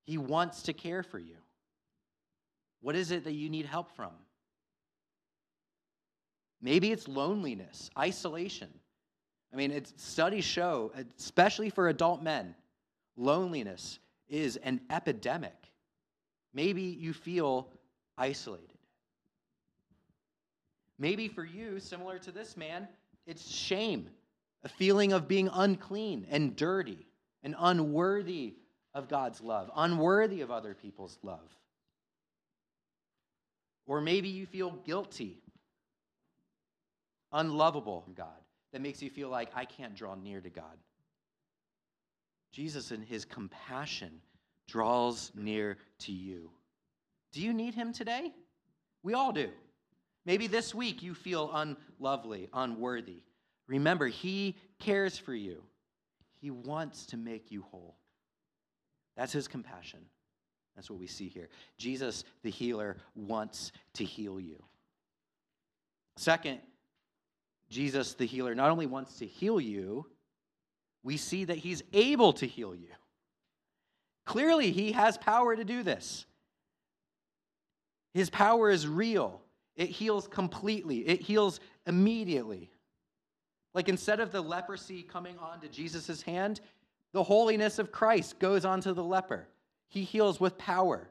He 0.07 0.17
wants 0.17 0.63
to 0.63 0.73
care 0.73 1.03
for 1.03 1.19
you. 1.19 1.37
What 2.81 2.97
is 2.97 3.11
it 3.11 3.25
that 3.25 3.35
you 3.35 3.51
need 3.51 3.67
help 3.67 3.95
from? 3.95 4.13
Maybe 6.63 6.93
it's 6.93 7.07
loneliness, 7.07 7.91
isolation. 7.99 8.71
I 9.53 9.57
mean, 9.57 9.83
studies 9.97 10.47
show, 10.47 10.93
especially 11.19 11.69
for 11.69 11.89
adult 11.89 12.23
men, 12.23 12.55
loneliness 13.19 13.99
is 14.29 14.57
an 14.57 14.81
epidemic. 14.89 15.71
Maybe 16.55 16.83
you 16.83 17.13
feel 17.13 17.69
isolated. 18.21 18.79
Maybe 20.99 21.29
for 21.29 21.45
you, 21.45 21.81
similar 21.81 22.19
to 22.19 22.31
this 22.31 22.57
man, 22.57 22.87
it's 23.27 23.51
shame, 23.51 24.11
a 24.63 24.69
feeling 24.69 25.13
of 25.13 25.27
being 25.27 25.49
unclean 25.53 26.27
and 26.31 26.55
dirty 26.55 27.07
and 27.43 27.57
unworthy 27.59 28.57
of 28.93 29.09
God's 29.09 29.41
love, 29.41 29.71
unworthy 29.75 30.43
of 30.43 30.51
other 30.51 30.75
people's 30.75 31.19
love. 31.23 31.49
Or 33.87 34.03
maybe 34.03 34.29
you 34.29 34.45
feel 34.45 34.73
guilty, 34.85 35.39
unlovable 37.33 38.07
God, 38.15 38.29
that 38.73 38.83
makes 38.83 39.01
you 39.03 39.09
feel 39.09 39.31
like 39.31 39.51
I 39.55 39.65
can't 39.65 39.97
draw 39.97 40.15
near 40.15 40.41
to 40.43 40.51
God. 40.51 40.77
Jesus, 42.53 42.91
in 42.91 43.01
his 43.01 43.25
compassion, 43.25 44.21
draws 44.69 45.33
near 45.35 45.79
to 46.01 46.13
you. 46.13 46.51
Do 47.33 47.41
you 47.41 47.53
need 47.53 47.75
him 47.75 47.93
today? 47.93 48.33
We 49.03 49.15
all 49.15 49.33
do. 49.33 49.51
Maybe 50.27 50.47
this 50.47 50.75
week 50.75 51.03
you 51.03 51.15
feel 51.15 51.51
unlovely, 51.53 52.49
unworthy. 52.53 53.23
Remember, 53.67 54.07
he 54.07 54.57
cares 54.79 55.17
for 55.17 55.35
you. 55.35 55.63
He 56.41 56.51
wants 56.51 57.07
to 57.07 57.17
make 57.17 57.51
you 57.51 57.63
whole. 57.71 57.97
That's 59.17 59.33
his 59.33 59.49
compassion. 59.49 60.01
That's 60.75 60.91
what 60.91 60.99
we 60.99 61.07
see 61.07 61.29
here. 61.29 61.49
Jesus, 61.79 62.25
the 62.43 62.51
healer, 62.51 62.97
wants 63.15 63.73
to 63.95 64.05
heal 64.05 64.41
you. 64.41 64.63
Second, 66.17 66.61
Jesus, 67.69 68.15
the 68.15 68.27
healer, 68.27 68.55
not 68.55 68.71
only 68.71 68.87
wants 68.87 69.19
to 69.19 69.27
heal 69.27 69.61
you, 69.61 70.07
we 71.03 71.17
see 71.17 71.45
that 71.45 71.59
he's 71.59 71.83
able 71.93 72.33
to 72.35 72.47
heal 72.47 72.75
you. 72.75 72.89
Clearly, 74.27 74.71
he 74.71 74.93
has 74.93 75.17
power 75.19 75.57
to 75.57 75.65
do 75.65 75.83
this. 75.83 76.27
His 78.13 78.31
power 78.31 78.71
is 78.71 78.87
real. 78.87 79.41
It 79.77 79.89
heals 79.89 80.27
completely, 80.29 81.09
it 81.09 81.21
heals 81.21 81.61
immediately. 81.87 82.71
Like 83.73 83.89
instead 83.89 84.21
of 84.21 84.33
the 84.33 84.41
leprosy 84.41 85.03
coming 85.03 85.39
onto 85.39 85.69
Jesus' 85.69 86.23
hand, 86.23 86.61
the 87.13 87.23
holiness 87.23 87.79
of 87.79 87.93
Christ 87.93 88.39
goes 88.39 88.65
onto 88.65 88.93
the 88.93 89.05
leper. 89.05 89.49
He 89.89 90.03
heals 90.03 90.41
with 90.41 90.59
power. 90.59 91.09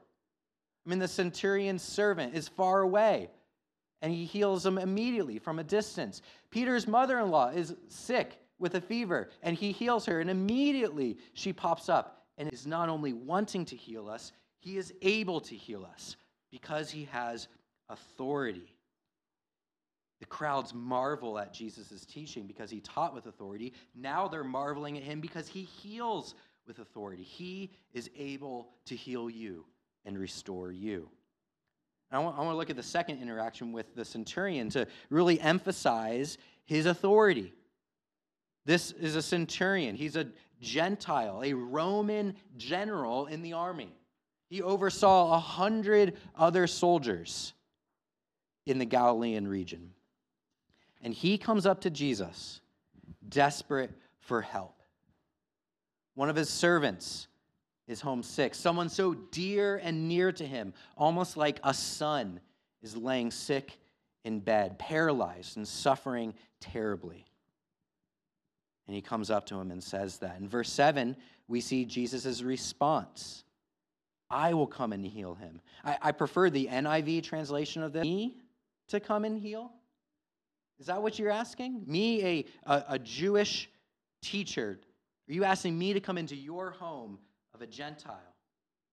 I 0.85 0.89
mean, 0.89 0.99
the 0.99 1.07
centurion's 1.07 1.81
servant 1.81 2.35
is 2.35 2.47
far 2.47 2.81
away, 2.81 3.29
and 4.01 4.13
he 4.13 4.25
heals 4.25 4.65
him 4.65 4.77
immediately 4.77 5.39
from 5.39 5.59
a 5.59 5.63
distance. 5.63 6.21
Peter's 6.51 6.87
mother 6.87 7.19
in 7.19 7.31
law 7.31 7.49
is 7.49 7.75
sick 7.87 8.39
with 8.59 8.75
a 8.75 8.81
fever, 8.81 9.29
and 9.41 9.57
he 9.57 9.71
heals 9.71 10.05
her, 10.05 10.19
and 10.19 10.29
immediately 10.29 11.17
she 11.33 11.53
pops 11.53 11.89
up 11.89 12.25
and 12.37 12.51
is 12.53 12.67
not 12.67 12.87
only 12.89 13.13
wanting 13.13 13.65
to 13.65 13.75
heal 13.75 14.09
us, 14.09 14.31
he 14.59 14.77
is 14.77 14.93
able 15.01 15.41
to 15.41 15.55
heal 15.55 15.85
us 15.85 16.15
because 16.51 16.89
he 16.89 17.05
has 17.11 17.47
authority. 17.89 18.75
The 20.19 20.25
crowds 20.25 20.73
marvel 20.73 21.39
at 21.39 21.53
Jesus' 21.53 22.05
teaching 22.05 22.45
because 22.45 22.69
he 22.69 22.81
taught 22.81 23.13
with 23.15 23.25
authority. 23.27 23.73
Now 23.95 24.27
they're 24.27 24.43
marveling 24.43 24.97
at 24.97 25.03
him 25.03 25.21
because 25.21 25.47
he 25.47 25.63
heals 25.63 26.35
with 26.67 26.79
authority. 26.79 27.23
He 27.23 27.71
is 27.93 28.09
able 28.17 28.69
to 28.85 28.95
heal 28.95 29.29
you 29.29 29.65
and 30.05 30.17
restore 30.17 30.71
you. 30.71 31.09
I 32.11 32.19
want, 32.19 32.37
I 32.37 32.41
want 32.41 32.53
to 32.53 32.57
look 32.57 32.69
at 32.69 32.75
the 32.75 32.83
second 32.83 33.21
interaction 33.21 33.71
with 33.71 33.95
the 33.95 34.03
centurion 34.03 34.69
to 34.71 34.87
really 35.09 35.39
emphasize 35.39 36.37
his 36.65 36.85
authority. 36.85 37.53
This 38.65 38.91
is 38.91 39.15
a 39.15 39.21
centurion. 39.21 39.95
He's 39.95 40.15
a 40.15 40.27
Gentile, 40.59 41.41
a 41.43 41.53
Roman 41.53 42.35
general 42.57 43.27
in 43.27 43.41
the 43.41 43.53
army. 43.53 43.95
He 44.49 44.61
oversaw 44.63 45.35
a 45.35 45.39
hundred 45.39 46.17
other 46.35 46.65
soldiers 46.65 47.53
in 48.65 48.79
the 48.79 48.85
Galilean 48.85 49.47
region. 49.47 49.91
And 51.01 51.13
he 51.13 51.37
comes 51.37 51.65
up 51.65 51.81
to 51.81 51.89
Jesus, 51.89 52.59
desperate 53.27 53.91
for 54.19 54.41
help. 54.41 54.81
One 56.15 56.29
of 56.29 56.35
his 56.35 56.49
servants 56.49 57.27
is 57.87 58.01
homesick. 58.01 58.53
Someone 58.55 58.89
so 58.89 59.13
dear 59.13 59.77
and 59.77 60.07
near 60.07 60.31
to 60.31 60.45
him, 60.45 60.73
almost 60.97 61.37
like 61.37 61.59
a 61.63 61.73
son, 61.73 62.39
is 62.81 62.97
laying 62.97 63.31
sick 63.31 63.77
in 64.23 64.39
bed, 64.39 64.77
paralyzed 64.79 65.57
and 65.57 65.67
suffering 65.67 66.33
terribly. 66.59 67.25
And 68.87 68.95
he 68.95 69.01
comes 69.01 69.29
up 69.29 69.45
to 69.47 69.59
him 69.59 69.69
and 69.69 69.83
says 69.83 70.17
that. 70.17 70.39
In 70.39 70.49
verse 70.49 70.71
7, 70.71 71.15
we 71.47 71.61
see 71.61 71.85
Jesus' 71.85 72.41
response 72.41 73.43
I 74.29 74.53
will 74.53 74.67
come 74.67 74.93
and 74.93 75.05
heal 75.05 75.35
him. 75.35 75.61
I, 75.83 75.97
I 76.01 76.11
prefer 76.11 76.49
the 76.49 76.67
NIV 76.67 77.23
translation 77.23 77.81
of 77.81 77.93
this 77.93 78.03
me 78.03 78.37
to 78.89 78.99
come 78.99 79.25
and 79.25 79.39
heal. 79.39 79.71
Is 80.79 80.85
that 80.85 81.01
what 81.01 81.19
you're 81.19 81.31
asking? 81.31 81.83
Me, 81.85 82.23
a, 82.23 82.45
a, 82.65 82.85
a 82.89 82.99
Jewish 82.99 83.69
teacher, 84.21 84.79
are 85.27 85.33
you 85.33 85.43
asking 85.43 85.77
me 85.77 85.93
to 85.93 85.99
come 85.99 86.17
into 86.17 86.35
your 86.35 86.71
home 86.71 87.19
of 87.53 87.61
a 87.61 87.67
Gentile 87.67 88.35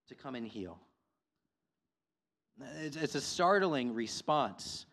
to 0.08 0.14
come 0.14 0.34
and 0.34 0.46
heal? 0.46 0.78
It's, 2.80 2.96
it's 2.96 3.14
a 3.14 3.20
startling 3.20 3.94
response, 3.94 4.86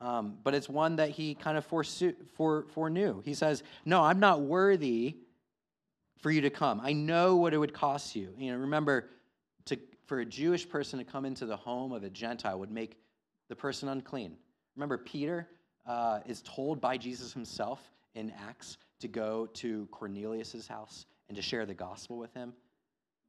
um, 0.00 0.38
but 0.42 0.54
it's 0.54 0.68
one 0.68 0.96
that 0.96 1.10
he 1.10 1.34
kind 1.34 1.56
of 1.56 1.64
foresaw, 1.64 2.10
for, 2.34 2.66
foreknew. 2.74 3.22
He 3.24 3.34
says, 3.34 3.62
No, 3.84 4.02
I'm 4.02 4.18
not 4.18 4.40
worthy 4.40 5.16
for 6.18 6.30
you 6.30 6.40
to 6.42 6.50
come. 6.50 6.80
I 6.82 6.92
know 6.92 7.36
what 7.36 7.54
it 7.54 7.58
would 7.58 7.72
cost 7.72 8.16
you. 8.16 8.34
You 8.36 8.52
know, 8.52 8.58
remember, 8.58 9.08
for 10.10 10.18
a 10.18 10.26
Jewish 10.26 10.68
person 10.68 10.98
to 10.98 11.04
come 11.04 11.24
into 11.24 11.46
the 11.46 11.56
home 11.56 11.92
of 11.92 12.02
a 12.02 12.10
Gentile 12.10 12.58
would 12.58 12.72
make 12.72 12.96
the 13.48 13.54
person 13.54 13.88
unclean. 13.88 14.36
Remember, 14.74 14.98
Peter 14.98 15.46
uh, 15.86 16.18
is 16.26 16.42
told 16.42 16.80
by 16.80 16.96
Jesus 16.96 17.32
himself 17.32 17.92
in 18.16 18.32
Acts 18.44 18.76
to 18.98 19.06
go 19.06 19.46
to 19.54 19.86
Cornelius's 19.92 20.66
house 20.66 21.06
and 21.28 21.36
to 21.36 21.42
share 21.42 21.64
the 21.64 21.74
gospel 21.74 22.18
with 22.18 22.34
him. 22.34 22.52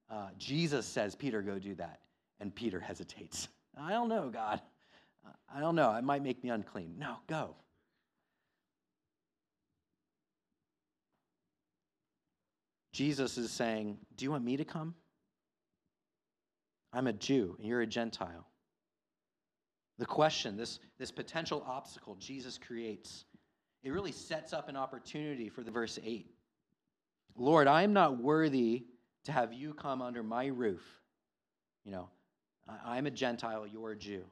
Uh, 0.09 0.29
Jesus 0.39 0.87
says, 0.87 1.13
Peter, 1.13 1.43
go 1.43 1.59
do 1.59 1.75
that. 1.75 1.99
And 2.39 2.53
Peter 2.55 2.79
hesitates. 2.79 3.47
I 3.79 3.91
don't 3.91 4.09
know, 4.09 4.31
God. 4.33 4.59
I 5.55 5.59
don't 5.59 5.75
know. 5.75 5.93
It 5.93 6.03
might 6.03 6.23
make 6.23 6.43
me 6.43 6.49
unclean. 6.49 6.95
No, 6.97 7.17
go. 7.27 7.53
Jesus 12.91 13.37
is 13.37 13.51
saying, 13.51 13.99
Do 14.17 14.25
you 14.25 14.31
want 14.31 14.43
me 14.43 14.57
to 14.57 14.65
come? 14.65 14.95
I'm 16.93 17.07
a 17.07 17.13
Jew, 17.13 17.55
and 17.57 17.67
you're 17.67 17.81
a 17.81 17.87
Gentile. 17.87 18.47
The 19.97 20.05
question, 20.05 20.57
this, 20.57 20.79
this 20.97 21.11
potential 21.11 21.63
obstacle 21.67 22.15
Jesus 22.15 22.57
creates, 22.57 23.25
it 23.83 23.91
really 23.91 24.11
sets 24.11 24.53
up 24.53 24.67
an 24.67 24.75
opportunity 24.75 25.49
for 25.49 25.63
the 25.63 25.71
verse 25.71 25.99
8. 26.03 26.27
Lord, 27.37 27.67
I 27.67 27.83
am 27.83 27.93
not 27.93 28.17
worthy 28.17 28.85
to 29.25 29.31
have 29.31 29.53
you 29.53 29.73
come 29.73 30.01
under 30.01 30.23
my 30.23 30.47
roof. 30.47 30.83
You 31.85 31.91
know, 31.91 32.09
I'm 32.85 33.07
a 33.07 33.11
Gentile, 33.11 33.65
you're 33.67 33.91
a 33.91 33.95
Jew. 33.97 34.23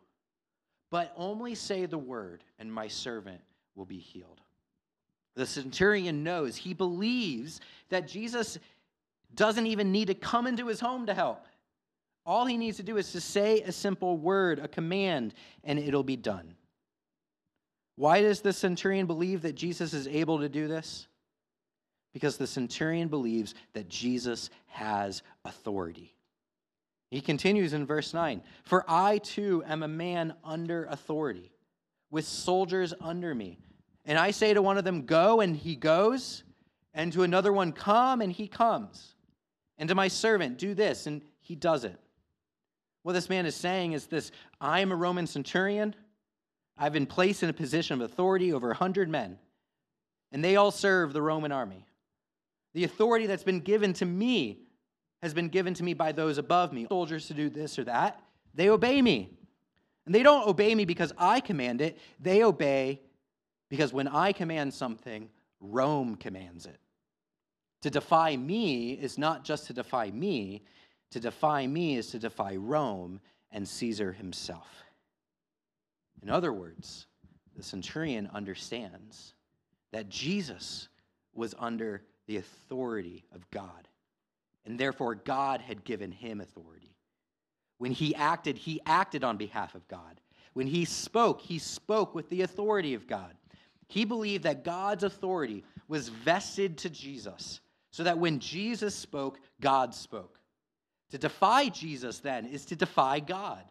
But 0.89 1.13
only 1.16 1.56
say 1.56 1.86
the 1.86 1.98
word, 1.98 2.44
and 2.58 2.72
my 2.72 2.88
servant 2.88 3.42
will 3.75 3.86
be 3.86 4.00
healed. 4.00 4.42
The 5.36 5.46
centurion 5.46 6.24
knows, 6.24 6.56
he 6.56 6.74
believes 6.74 7.62
that 7.89 8.08
Jesus 8.08 8.58
doesn't 9.36 9.68
even 9.68 9.92
need 9.92 10.08
to 10.08 10.16
come 10.16 10.48
into 10.48 10.68
his 10.68 10.80
home 10.80 11.06
to 11.06 11.13
help. 11.13 11.46
All 12.29 12.45
he 12.45 12.57
needs 12.57 12.77
to 12.77 12.83
do 12.83 12.98
is 12.98 13.12
to 13.13 13.21
say 13.21 13.62
a 13.62 13.71
simple 13.71 14.15
word, 14.15 14.59
a 14.59 14.67
command, 14.67 15.33
and 15.63 15.79
it'll 15.79 16.03
be 16.03 16.15
done. 16.15 16.53
Why 17.95 18.21
does 18.21 18.41
the 18.41 18.53
centurion 18.53 19.07
believe 19.07 19.41
that 19.41 19.55
Jesus 19.55 19.95
is 19.95 20.07
able 20.07 20.38
to 20.38 20.48
do 20.48 20.67
this? 20.67 21.07
Because 22.13 22.38
the 22.38 22.45
centurion 22.45 23.07
believes 23.07 23.55
that 23.74 23.89
Jesus 23.89 24.51
has 24.67 25.24
authority. 25.43 26.13
He 27.09 27.19
continues 27.19 27.74
in 27.74 27.88
verse 27.88 28.13
9 28.13 28.43
For 28.63 28.86
I 28.88 29.17
too 29.17 29.63
am 29.65 29.81
a 29.81 29.88
man 29.88 30.36
under 30.43 30.86
authority, 30.86 31.51
with 32.12 32.25
soldiers 32.25 32.93
under 33.01 33.33
me. 33.33 33.57
And 34.05 34.19
I 34.19 34.29
say 34.29 34.53
to 34.53 34.62
one 34.62 34.77
of 34.77 34.83
them, 34.83 35.07
Go, 35.07 35.41
and 35.41 35.55
he 35.55 35.75
goes, 35.75 36.43
and 36.93 37.12
to 37.13 37.24
another 37.24 37.51
one, 37.51 37.71
Come, 37.71 38.21
and 38.21 38.31
he 38.31 38.48
comes. 38.48 39.15
And 39.79 39.89
to 39.89 39.95
my 39.95 40.09
servant, 40.09 40.59
Do 40.59 40.75
this, 40.75 41.07
and 41.07 41.24
he 41.39 41.55
does 41.55 41.86
it. 41.86 42.00
What 43.03 43.13
this 43.13 43.29
man 43.29 43.46
is 43.46 43.56
saying 43.56 43.94
is 43.94 44.08
this 44.08 44.32
I 44.60 44.82
am 44.82 44.91
a 44.91 44.96
Roman 44.96 45.27
centurion. 45.27 45.96
I've 46.77 46.94
been 46.94 47.06
placed 47.06 47.44
in 47.44 47.50
a 47.50 47.53
position 47.53 48.01
of 48.01 48.10
authority 48.10 48.53
over 48.53 48.68
a 48.68 48.72
100 48.72 49.10
men, 49.10 49.38
and 50.32 50.44
they 50.44 50.56
all 50.56 50.72
serve 50.72 51.12
the 51.12 51.22
Roman 51.22 51.51
army. 51.51 51.86
The 52.74 52.86
authority 52.86 53.25
that's 53.25 53.44
been 53.44 53.60
given 53.60 53.94
to 53.94 54.06
me 54.06 54.59
has 55.22 55.33
been 55.33 55.50
given 55.50 55.74
to 55.74 55.83
me 55.83 55.94
by 55.94 56.14
those 56.14 56.38
above 56.38 56.72
me, 56.72 56.85
soldiers 56.88 57.27
to 57.27 57.33
do 57.33 57.50
this 57.50 57.77
or 57.77 57.83
that. 57.83 58.22
They 58.53 58.70
obey 58.70 59.01
me. 59.01 59.38
And 60.05 60.16
they 60.16 60.24
don't 60.24 60.48
obey 60.48 60.74
me 60.74 60.85
because 60.85 61.14
I 61.18 61.40
command 61.40 61.81
it, 61.81 61.98
they 62.20 62.44
obey 62.44 63.01
because 63.70 63.94
when 63.94 64.07
I 64.07 64.31
command 64.31 64.74
something, 64.74 65.29
Rome 65.59 66.16
commands 66.16 66.66
it. 66.66 66.79
To 67.83 67.90
defy 67.90 68.35
me 68.35 68.94
is 68.94 69.18
not 69.18 69.44
just 69.44 69.68
to 69.68 69.74
defy 69.74 70.09
me, 70.12 70.64
to 71.11 71.19
defy 71.19 71.65
me 71.65 71.95
is 71.95 72.07
to 72.11 72.19
defy 72.19 72.55
Rome 72.55 73.19
and 73.51 73.67
Caesar 73.67 74.11
himself. 74.11 74.67
In 76.22 76.29
other 76.29 76.53
words, 76.53 77.07
the 77.55 77.63
centurion 77.63 78.29
understands 78.33 79.33
that 79.91 80.09
Jesus 80.09 80.87
was 81.33 81.55
under 81.57 82.03
the 82.27 82.37
authority 82.37 83.25
of 83.33 83.50
God, 83.50 83.87
and 84.65 84.79
therefore 84.79 85.15
God 85.15 85.61
had 85.61 85.83
given 85.83 86.11
him 86.11 86.41
authority. 86.41 86.95
When 87.79 87.91
he 87.91 88.13
acted, 88.13 88.57
he 88.57 88.81
acted 88.85 89.24
on 89.24 89.37
behalf 89.37 89.74
of 89.74 89.87
God. 89.87 90.19
When 90.53 90.67
he 90.67 90.85
spoke, 90.85 91.41
he 91.41 91.59
spoke 91.59 92.13
with 92.13 92.29
the 92.29 92.41
authority 92.41 92.93
of 92.93 93.07
God. 93.07 93.33
He 93.87 94.05
believed 94.05 94.43
that 94.43 94.63
God's 94.63 95.03
authority 95.03 95.63
was 95.87 96.09
vested 96.09 96.77
to 96.79 96.89
Jesus, 96.89 97.61
so 97.91 98.03
that 98.03 98.19
when 98.19 98.39
Jesus 98.39 98.93
spoke, 98.93 99.39
God 99.59 99.95
spoke. 99.95 100.39
To 101.11 101.17
defy 101.17 101.69
Jesus, 101.69 102.19
then, 102.19 102.45
is 102.45 102.65
to 102.65 102.75
defy 102.75 103.19
God. 103.19 103.63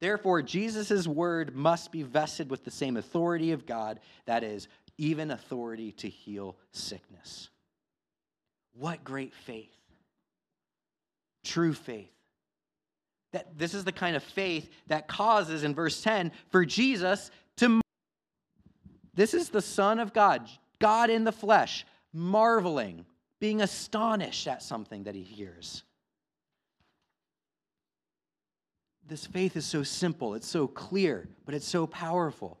Therefore, 0.00 0.42
Jesus' 0.42 1.06
word 1.06 1.56
must 1.56 1.90
be 1.90 2.02
vested 2.02 2.50
with 2.50 2.64
the 2.64 2.70
same 2.70 2.96
authority 2.96 3.52
of 3.52 3.66
God, 3.66 4.00
that 4.26 4.44
is, 4.44 4.68
even 4.98 5.30
authority 5.30 5.92
to 5.92 6.08
heal 6.08 6.56
sickness. 6.70 7.48
What 8.74 9.04
great 9.04 9.34
faith! 9.34 9.74
True 11.44 11.72
faith. 11.72 12.10
That 13.32 13.58
this 13.58 13.74
is 13.74 13.84
the 13.84 13.92
kind 13.92 14.16
of 14.16 14.22
faith 14.22 14.70
that 14.86 15.08
causes, 15.08 15.64
in 15.64 15.74
verse 15.74 16.02
10, 16.02 16.32
for 16.50 16.64
Jesus 16.64 17.30
to. 17.56 17.80
This 19.14 19.32
is 19.32 19.48
the 19.48 19.62
Son 19.62 19.98
of 19.98 20.12
God, 20.12 20.48
God 20.78 21.08
in 21.08 21.24
the 21.24 21.32
flesh, 21.32 21.86
marveling, 22.12 23.06
being 23.40 23.62
astonished 23.62 24.46
at 24.46 24.62
something 24.62 25.04
that 25.04 25.14
he 25.14 25.22
hears. 25.22 25.82
This 29.08 29.26
faith 29.26 29.56
is 29.56 29.64
so 29.64 29.82
simple, 29.82 30.34
it's 30.34 30.48
so 30.48 30.66
clear, 30.66 31.28
but 31.44 31.54
it's 31.54 31.68
so 31.68 31.86
powerful. 31.86 32.58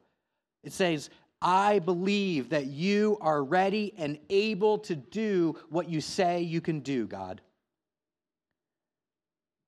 It 0.62 0.72
says, 0.72 1.10
I 1.42 1.80
believe 1.80 2.50
that 2.50 2.66
you 2.66 3.18
are 3.20 3.42
ready 3.42 3.94
and 3.98 4.18
able 4.30 4.78
to 4.80 4.96
do 4.96 5.56
what 5.68 5.88
you 5.88 6.00
say 6.00 6.42
you 6.42 6.60
can 6.60 6.80
do, 6.80 7.06
God. 7.06 7.40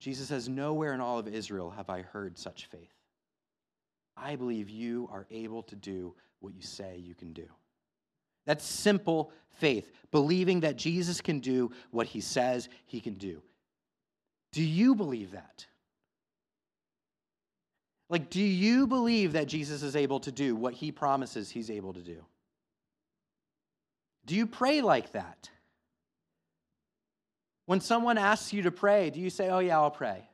Jesus 0.00 0.28
says, 0.28 0.48
Nowhere 0.48 0.94
in 0.94 1.00
all 1.00 1.18
of 1.18 1.28
Israel 1.28 1.70
have 1.70 1.90
I 1.90 2.02
heard 2.02 2.38
such 2.38 2.66
faith. 2.66 2.94
I 4.16 4.36
believe 4.36 4.70
you 4.70 5.08
are 5.12 5.26
able 5.30 5.62
to 5.64 5.76
do 5.76 6.14
what 6.40 6.54
you 6.54 6.62
say 6.62 6.98
you 6.98 7.14
can 7.14 7.32
do. 7.32 7.46
That's 8.46 8.64
simple 8.64 9.30
faith, 9.58 9.92
believing 10.10 10.60
that 10.60 10.76
Jesus 10.76 11.20
can 11.20 11.40
do 11.40 11.70
what 11.90 12.06
he 12.06 12.20
says 12.20 12.68
he 12.86 13.00
can 13.00 13.14
do. 13.14 13.42
Do 14.52 14.62
you 14.62 14.94
believe 14.94 15.32
that? 15.32 15.66
Like, 18.10 18.30
do 18.30 18.42
you 18.42 18.86
believe 18.86 19.32
that 19.32 19.48
Jesus 19.48 19.82
is 19.82 19.94
able 19.94 20.20
to 20.20 20.32
do 20.32 20.56
what 20.56 20.74
he 20.74 20.90
promises 20.90 21.50
he's 21.50 21.70
able 21.70 21.92
to 21.92 22.00
do? 22.00 22.24
Do 24.24 24.34
you 24.34 24.46
pray 24.46 24.80
like 24.80 25.12
that? 25.12 25.50
When 27.66 27.80
someone 27.80 28.16
asks 28.16 28.52
you 28.52 28.62
to 28.62 28.70
pray, 28.70 29.10
do 29.10 29.20
you 29.20 29.28
say, 29.28 29.50
Oh, 29.50 29.58
yeah, 29.58 29.78
I'll 29.78 29.90
pray? 29.90 30.26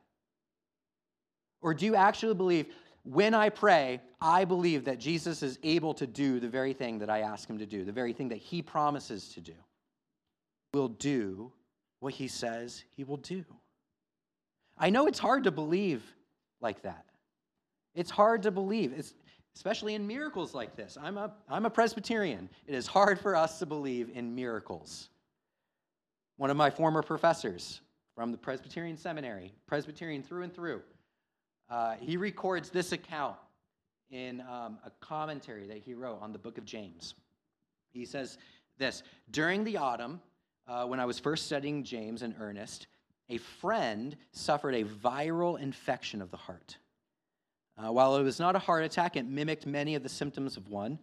Or 1.61 1.73
do 1.73 1.85
you 1.85 1.95
actually 1.95 2.35
believe, 2.35 2.67
when 3.03 3.33
I 3.33 3.49
pray, 3.49 3.99
I 4.21 4.45
believe 4.45 4.85
that 4.85 4.99
Jesus 4.99 5.43
is 5.43 5.59
able 5.63 5.93
to 5.95 6.07
do 6.07 6.39
the 6.39 6.47
very 6.47 6.73
thing 6.73 6.99
that 6.99 7.09
I 7.09 7.21
ask 7.21 7.49
him 7.49 7.57
to 7.57 7.65
do, 7.65 7.83
the 7.83 7.91
very 7.91 8.13
thing 8.13 8.29
that 8.29 8.37
he 8.37 8.61
promises 8.61 9.29
to 9.29 9.41
do? 9.41 9.53
Will 10.73 10.89
do 10.89 11.51
what 11.99 12.13
he 12.13 12.27
says 12.27 12.83
he 12.95 13.03
will 13.03 13.17
do. 13.17 13.43
I 14.77 14.89
know 14.89 15.07
it's 15.07 15.19
hard 15.19 15.45
to 15.45 15.51
believe 15.51 16.03
like 16.61 16.81
that. 16.83 17.05
It's 17.95 18.11
hard 18.11 18.43
to 18.43 18.51
believe, 18.51 18.93
it's, 18.95 19.13
especially 19.55 19.95
in 19.95 20.05
miracles 20.05 20.53
like 20.53 20.75
this. 20.75 20.97
I'm 21.01 21.17
a, 21.17 21.33
I'm 21.49 21.65
a 21.65 21.69
Presbyterian. 21.69 22.49
It 22.67 22.75
is 22.75 22.85
hard 22.85 23.19
for 23.19 23.35
us 23.35 23.59
to 23.59 23.65
believe 23.65 24.11
in 24.13 24.35
miracles. 24.35 25.09
One 26.37 26.49
of 26.49 26.57
my 26.57 26.69
former 26.69 27.01
professors 27.01 27.81
from 28.13 28.31
the 28.31 28.37
Presbyterian 28.37 28.97
Seminary, 28.97 29.53
Presbyterian 29.65 30.21
through 30.21 30.43
and 30.43 30.53
through, 30.53 30.81
uh, 31.69 31.95
he 31.99 32.17
records 32.17 32.69
this 32.69 32.91
account 32.91 33.37
in 34.11 34.41
um, 34.41 34.77
a 34.85 34.91
commentary 34.99 35.65
that 35.67 35.77
he 35.77 35.93
wrote 35.93 36.21
on 36.21 36.31
the 36.31 36.37
book 36.37 36.57
of 36.57 36.65
James. 36.65 37.15
He 37.91 38.05
says 38.05 38.37
this 38.77 39.03
During 39.31 39.63
the 39.63 39.77
autumn, 39.77 40.21
uh, 40.67 40.85
when 40.85 40.99
I 40.99 41.05
was 41.05 41.17
first 41.17 41.45
studying 41.45 41.83
James 41.83 42.21
in 42.21 42.35
earnest, 42.39 42.87
a 43.29 43.37
friend 43.37 44.15
suffered 44.31 44.75
a 44.75 44.83
viral 44.83 45.59
infection 45.59 46.21
of 46.21 46.29
the 46.29 46.37
heart. 46.37 46.77
Uh, 47.77 47.91
while 47.91 48.15
it 48.15 48.23
was 48.23 48.39
not 48.39 48.55
a 48.55 48.59
heart 48.59 48.83
attack, 48.83 49.15
it 49.15 49.25
mimicked 49.25 49.65
many 49.65 49.95
of 49.95 50.03
the 50.03 50.09
symptoms 50.09 50.57
of 50.57 50.69
one. 50.69 50.97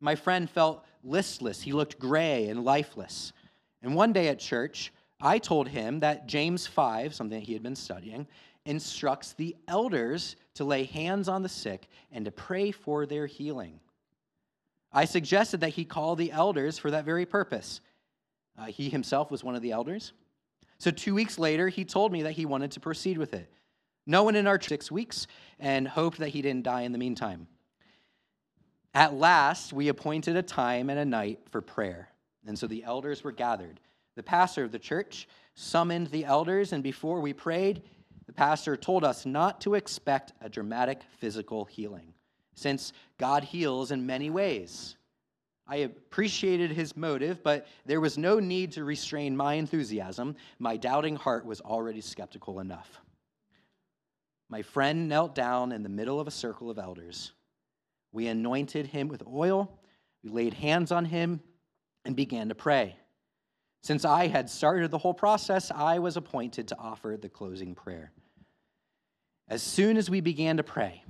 My 0.00 0.14
friend 0.14 0.48
felt 0.48 0.84
listless. 1.04 1.60
He 1.60 1.72
looked 1.72 1.98
gray 1.98 2.48
and 2.48 2.64
lifeless. 2.64 3.32
And 3.82 3.94
one 3.94 4.12
day 4.12 4.28
at 4.28 4.38
church, 4.38 4.92
I 5.20 5.38
told 5.38 5.68
him 5.68 6.00
that 6.00 6.26
James 6.26 6.66
5, 6.66 7.14
something 7.14 7.38
that 7.38 7.46
he 7.46 7.52
had 7.52 7.62
been 7.62 7.76
studying, 7.76 8.26
instructs 8.64 9.32
the 9.32 9.56
elders 9.68 10.36
to 10.54 10.64
lay 10.64 10.84
hands 10.84 11.28
on 11.28 11.42
the 11.42 11.48
sick 11.48 11.88
and 12.10 12.24
to 12.24 12.30
pray 12.30 12.70
for 12.70 13.06
their 13.06 13.26
healing. 13.26 13.78
I 14.92 15.04
suggested 15.04 15.60
that 15.60 15.70
he 15.70 15.84
call 15.84 16.16
the 16.16 16.32
elders 16.32 16.78
for 16.78 16.90
that 16.90 17.04
very 17.04 17.26
purpose. 17.26 17.80
Uh, 18.58 18.66
he 18.66 18.88
himself 18.88 19.30
was 19.30 19.44
one 19.44 19.54
of 19.54 19.62
the 19.62 19.72
elders. 19.72 20.12
So, 20.78 20.90
two 20.90 21.14
weeks 21.14 21.38
later, 21.38 21.68
he 21.68 21.84
told 21.84 22.12
me 22.12 22.22
that 22.22 22.32
he 22.32 22.46
wanted 22.46 22.70
to 22.72 22.80
proceed 22.80 23.18
with 23.18 23.34
it. 23.34 23.50
No 24.06 24.22
one 24.22 24.36
in 24.36 24.46
our 24.46 24.60
six 24.60 24.90
weeks 24.90 25.26
and 25.58 25.88
hoped 25.88 26.18
that 26.18 26.28
he 26.28 26.42
didn't 26.42 26.64
die 26.64 26.82
in 26.82 26.92
the 26.92 26.98
meantime. 26.98 27.48
At 28.94 29.14
last, 29.14 29.72
we 29.72 29.88
appointed 29.88 30.36
a 30.36 30.42
time 30.42 30.88
and 30.88 30.98
a 30.98 31.04
night 31.04 31.40
for 31.50 31.60
prayer. 31.60 32.08
And 32.46 32.58
so 32.58 32.66
the 32.66 32.84
elders 32.84 33.24
were 33.24 33.32
gathered. 33.32 33.80
The 34.14 34.22
pastor 34.22 34.64
of 34.64 34.72
the 34.72 34.78
church 34.78 35.28
summoned 35.54 36.06
the 36.08 36.24
elders, 36.24 36.72
and 36.72 36.82
before 36.82 37.20
we 37.20 37.32
prayed, 37.32 37.82
the 38.26 38.32
pastor 38.32 38.76
told 38.76 39.04
us 39.04 39.26
not 39.26 39.60
to 39.62 39.74
expect 39.74 40.32
a 40.40 40.48
dramatic 40.48 41.02
physical 41.18 41.64
healing, 41.64 42.14
since 42.54 42.92
God 43.18 43.44
heals 43.44 43.90
in 43.90 44.06
many 44.06 44.30
ways. 44.30 44.96
I 45.68 45.76
appreciated 45.76 46.70
his 46.70 46.96
motive, 46.96 47.42
but 47.42 47.66
there 47.84 48.00
was 48.00 48.16
no 48.16 48.38
need 48.38 48.72
to 48.72 48.84
restrain 48.84 49.36
my 49.36 49.54
enthusiasm. 49.54 50.36
My 50.58 50.76
doubting 50.76 51.16
heart 51.16 51.44
was 51.44 51.60
already 51.60 52.00
skeptical 52.00 52.60
enough. 52.60 53.00
My 54.48 54.62
friend 54.62 55.08
knelt 55.08 55.34
down 55.34 55.72
in 55.72 55.82
the 55.82 55.88
middle 55.88 56.20
of 56.20 56.26
a 56.26 56.32
circle 56.32 56.70
of 56.70 56.78
elders. 56.78 57.32
We 58.12 58.28
anointed 58.28 58.86
him 58.86 59.08
with 59.08 59.22
oil, 59.26 59.78
we 60.22 60.30
laid 60.30 60.54
hands 60.54 60.92
on 60.92 61.04
him, 61.04 61.40
and 62.04 62.14
began 62.14 62.48
to 62.48 62.54
pray. 62.54 62.96
Since 63.82 64.04
I 64.04 64.28
had 64.28 64.48
started 64.48 64.90
the 64.90 64.98
whole 64.98 65.14
process, 65.14 65.70
I 65.70 65.98
was 65.98 66.16
appointed 66.16 66.68
to 66.68 66.78
offer 66.78 67.16
the 67.20 67.28
closing 67.28 67.74
prayer. 67.74 68.12
As 69.48 69.62
soon 69.62 69.96
as 69.96 70.10
we 70.10 70.20
began 70.20 70.56
to 70.56 70.62
pray, 70.62 71.04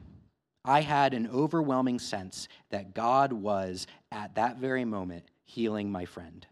I 0.65 0.81
had 0.81 1.15
an 1.15 1.29
overwhelming 1.29 1.99
sense 1.99 2.49
that 2.71 2.93
God 2.93 3.33
was, 3.33 3.87
at 4.11 4.35
that 4.35 4.59
very 4.59 4.85
moment, 4.85 5.25
healing 5.45 5.91
my 5.91 6.05
friend. 6.05 6.47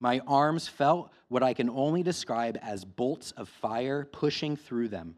My 0.00 0.20
arms 0.26 0.68
felt 0.68 1.10
what 1.28 1.42
I 1.42 1.52
can 1.54 1.68
only 1.68 2.02
describe 2.02 2.58
as 2.62 2.84
bolts 2.84 3.32
of 3.32 3.48
fire 3.48 4.04
pushing 4.04 4.56
through 4.56 4.88
them. 4.88 5.16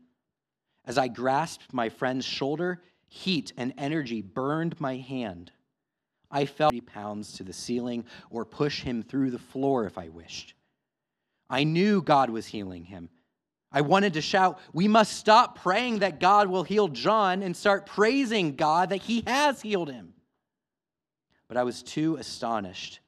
As 0.86 0.98
I 0.98 1.08
grasped 1.08 1.72
my 1.72 1.88
friend's 1.88 2.24
shoulder, 2.24 2.82
heat 3.06 3.52
and 3.56 3.72
energy 3.78 4.22
burned 4.22 4.80
my 4.80 4.96
hand. 4.96 5.50
I 6.30 6.46
felt 6.46 6.74
pounds 6.86 7.32
to 7.34 7.44
the 7.44 7.52
ceiling 7.52 8.04
or 8.30 8.44
push 8.44 8.82
him 8.82 9.02
through 9.02 9.30
the 9.30 9.38
floor 9.38 9.86
if 9.86 9.96
I 9.96 10.08
wished. 10.08 10.54
I 11.48 11.64
knew 11.64 12.02
God 12.02 12.30
was 12.30 12.46
healing 12.46 12.84
him, 12.84 13.08
I 13.74 13.80
wanted 13.80 14.12
to 14.12 14.20
shout, 14.22 14.60
We 14.72 14.86
must 14.86 15.14
stop 15.14 15.60
praying 15.60 15.98
that 15.98 16.20
God 16.20 16.46
will 16.46 16.62
heal 16.62 16.86
John 16.86 17.42
and 17.42 17.56
start 17.56 17.86
praising 17.86 18.54
God 18.54 18.90
that 18.90 19.02
he 19.02 19.24
has 19.26 19.60
healed 19.60 19.90
him. 19.90 20.14
But 21.48 21.56
I 21.56 21.64
was 21.64 21.82
too 21.82 22.14
astonished, 22.14 23.00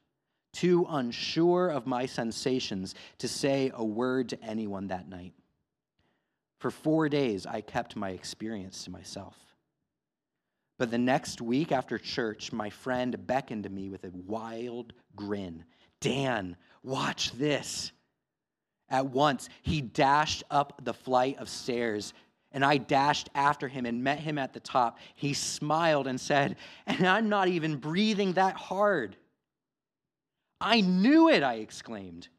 too 0.51 0.85
unsure 0.89 1.69
of 1.69 1.87
my 1.87 2.05
sensations 2.05 2.95
to 3.19 3.29
say 3.29 3.71
a 3.73 3.83
word 3.83 4.29
to 4.29 4.43
anyone 4.43 4.87
that 4.87 5.07
night. 5.07 5.33
For 6.59 6.71
four 6.71 7.07
days, 7.09 7.45
I 7.45 7.61
kept 7.61 7.95
my 7.95 8.09
experience 8.09 8.83
to 8.85 8.91
myself. 8.91 9.37
But 10.77 10.91
the 10.91 10.97
next 10.97 11.41
week 11.41 11.71
after 11.71 11.97
church, 11.97 12.51
my 12.51 12.69
friend 12.69 13.25
beckoned 13.25 13.63
to 13.63 13.69
me 13.69 13.89
with 13.89 14.03
a 14.03 14.11
wild 14.11 14.93
grin. 15.15 15.65
Dan, 16.01 16.55
watch 16.83 17.31
this. 17.33 17.91
At 18.89 19.07
once, 19.07 19.49
he 19.63 19.81
dashed 19.81 20.43
up 20.49 20.81
the 20.83 20.93
flight 20.93 21.37
of 21.39 21.49
stairs, 21.49 22.13
and 22.51 22.63
I 22.63 22.77
dashed 22.77 23.29
after 23.35 23.67
him 23.67 23.85
and 23.85 24.03
met 24.03 24.19
him 24.19 24.37
at 24.37 24.53
the 24.53 24.59
top. 24.59 24.99
He 25.15 25.33
smiled 25.33 26.07
and 26.07 26.19
said, 26.19 26.55
And 26.85 27.05
I'm 27.07 27.27
not 27.27 27.47
even 27.47 27.77
breathing 27.77 28.33
that 28.33 28.55
hard. 28.55 29.17
I 30.61 30.81
knew 30.81 31.29
it, 31.29 31.43
I 31.43 31.55
exclaimed, 31.55 32.29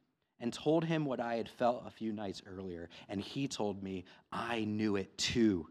and 0.41 0.53
told 0.53 0.85
him 0.85 1.05
what 1.05 1.21
I 1.21 1.37
had 1.37 1.49
felt 1.49 1.85
a 1.87 1.91
few 1.91 2.13
nights 2.13 2.43
earlier. 2.47 2.89
And 3.09 3.21
he 3.21 3.49
told 3.49 3.83
me, 3.83 4.05
I 4.33 4.65
knew 4.65 4.97
it 4.97 5.17
too. 5.19 5.69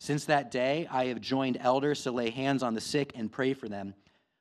Since 0.00 0.26
that 0.26 0.50
day, 0.50 0.86
I 0.90 1.06
have 1.06 1.20
joined 1.20 1.58
elders 1.60 2.02
to 2.02 2.10
lay 2.10 2.30
hands 2.30 2.62
on 2.62 2.74
the 2.74 2.80
sick 2.80 3.12
and 3.14 3.30
pray 3.30 3.54
for 3.54 3.68
them. 3.68 3.94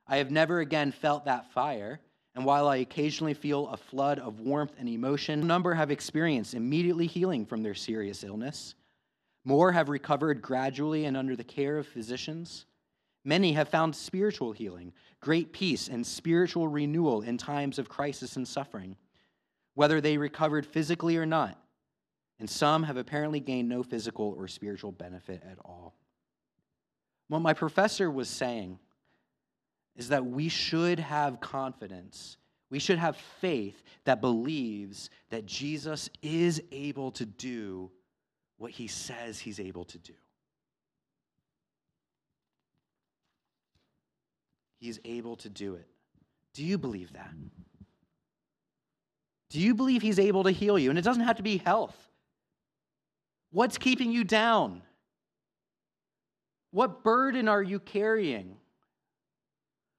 I 0.07 0.17
have 0.17 0.31
never 0.31 0.59
again 0.59 0.91
felt 0.91 1.25
that 1.25 1.51
fire 1.53 1.99
and 2.35 2.45
while 2.45 2.67
I 2.67 2.77
occasionally 2.77 3.35
feel 3.35 3.67
a 3.67 3.77
flood 3.77 4.17
of 4.17 4.39
warmth 4.39 4.73
and 4.79 4.89
emotion, 4.89 5.41
a 5.41 5.45
number 5.45 5.73
have 5.73 5.91
experienced 5.91 6.55
immediately 6.55 7.05
healing 7.05 7.45
from 7.45 7.61
their 7.61 7.75
serious 7.75 8.23
illness. 8.23 8.73
More 9.45 9.71
have 9.71 9.89
recovered 9.89 10.41
gradually 10.41 11.05
and 11.05 11.15
under 11.15 11.35
the 11.35 11.43
care 11.43 11.77
of 11.77 11.85
physicians. 11.85 12.65
Many 13.25 13.53
have 13.53 13.69
found 13.69 13.95
spiritual 13.95 14.51
healing, 14.51 14.93
great 15.21 15.53
peace, 15.53 15.87
and 15.87 16.05
spiritual 16.05 16.67
renewal 16.67 17.21
in 17.21 17.37
times 17.37 17.79
of 17.79 17.87
crisis 17.87 18.35
and 18.35 18.47
suffering, 18.47 18.97
whether 19.75 20.01
they 20.01 20.17
recovered 20.17 20.65
physically 20.65 21.17
or 21.17 21.25
not. 21.25 21.57
And 22.39 22.49
some 22.49 22.83
have 22.83 22.97
apparently 22.97 23.39
gained 23.39 23.69
no 23.69 23.83
physical 23.83 24.35
or 24.37 24.47
spiritual 24.47 24.91
benefit 24.91 25.41
at 25.49 25.57
all. 25.63 25.95
What 27.29 27.39
my 27.39 27.53
professor 27.53 28.11
was 28.11 28.27
saying 28.27 28.79
is 29.95 30.09
that 30.09 30.25
we 30.25 30.49
should 30.49 30.99
have 30.99 31.39
confidence. 31.39 32.37
We 32.69 32.79
should 32.79 32.97
have 32.97 33.15
faith 33.39 33.81
that 34.03 34.19
believes 34.19 35.09
that 35.29 35.45
Jesus 35.45 36.09
is 36.21 36.61
able 36.71 37.11
to 37.11 37.25
do 37.25 37.91
what 38.57 38.71
he 38.71 38.87
says 38.87 39.39
he's 39.39 39.59
able 39.59 39.85
to 39.85 39.97
do. 39.99 40.13
He's 44.83 44.99
able 45.05 45.37
to 45.37 45.49
do 45.49 45.75
it. 45.75 45.87
Do 46.53 46.61
you 46.61 46.77
believe 46.77 47.13
that? 47.13 47.31
Do 49.49 49.61
you 49.61 49.75
believe 49.75 50.01
he's 50.01 50.19
able 50.19 50.43
to 50.43 50.51
heal 50.51 50.77
you? 50.77 50.89
And 50.89 50.99
it 50.99 51.03
doesn't 51.03 51.23
have 51.23 51.37
to 51.37 51.41
be 51.41 51.55
health. 51.55 51.95
What's 53.51 53.77
keeping 53.77 54.11
you 54.11 54.25
down? 54.25 54.81
What 56.71 57.01
burden 57.01 57.47
are 57.47 57.63
you 57.63 57.79
carrying? 57.79 58.57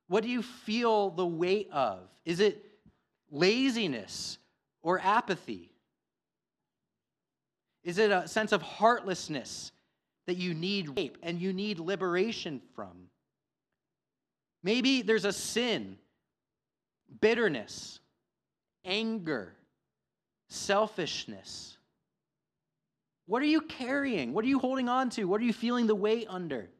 What 0.08 0.22
do 0.22 0.28
you 0.28 0.42
feel 0.42 1.08
the 1.08 1.24
weight 1.24 1.70
of? 1.72 2.00
Is 2.26 2.40
it 2.40 2.62
laziness 3.30 4.36
or 4.82 5.00
apathy? 5.00 5.72
Is 7.84 7.96
it 7.96 8.10
a 8.10 8.28
sense 8.28 8.52
of 8.52 8.60
heartlessness 8.60 9.72
that 10.26 10.36
you 10.36 10.52
need 10.52 10.94
rape 10.94 11.16
and 11.22 11.40
you 11.40 11.54
need 11.54 11.78
liberation 11.78 12.60
from? 12.76 13.08
Maybe 14.64 15.02
there's 15.02 15.26
a 15.26 15.32
sin, 15.32 15.98
bitterness, 17.20 18.00
anger, 18.84 19.54
selfishness. 20.48 21.76
What 23.26 23.42
are 23.42 23.46
you 23.46 23.60
carrying? 23.60 24.32
What 24.32 24.44
are 24.44 24.48
you 24.48 24.58
holding 24.58 24.88
on 24.88 25.10
to? 25.10 25.24
What 25.24 25.40
are 25.42 25.44
you 25.44 25.52
feeling 25.52 25.86
the 25.86 25.94
weight 25.94 26.26
under? 26.30 26.70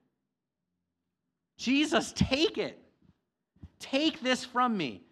Jesus, 1.58 2.12
take 2.16 2.56
it. 2.56 2.78
Take 3.78 4.20
this 4.22 4.44
from 4.44 4.76
me. 4.76 5.02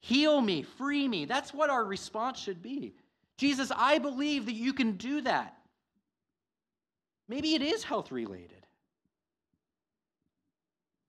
Heal 0.00 0.40
me, 0.40 0.62
free 0.62 1.08
me. 1.08 1.24
That's 1.24 1.52
what 1.52 1.70
our 1.70 1.84
response 1.84 2.38
should 2.38 2.62
be. 2.62 2.94
Jesus, 3.36 3.72
I 3.74 3.98
believe 3.98 4.46
that 4.46 4.54
you 4.54 4.72
can 4.72 4.92
do 4.92 5.22
that. 5.22 5.56
Maybe 7.28 7.54
it 7.54 7.62
is 7.62 7.82
health 7.82 8.12
related. 8.12 8.59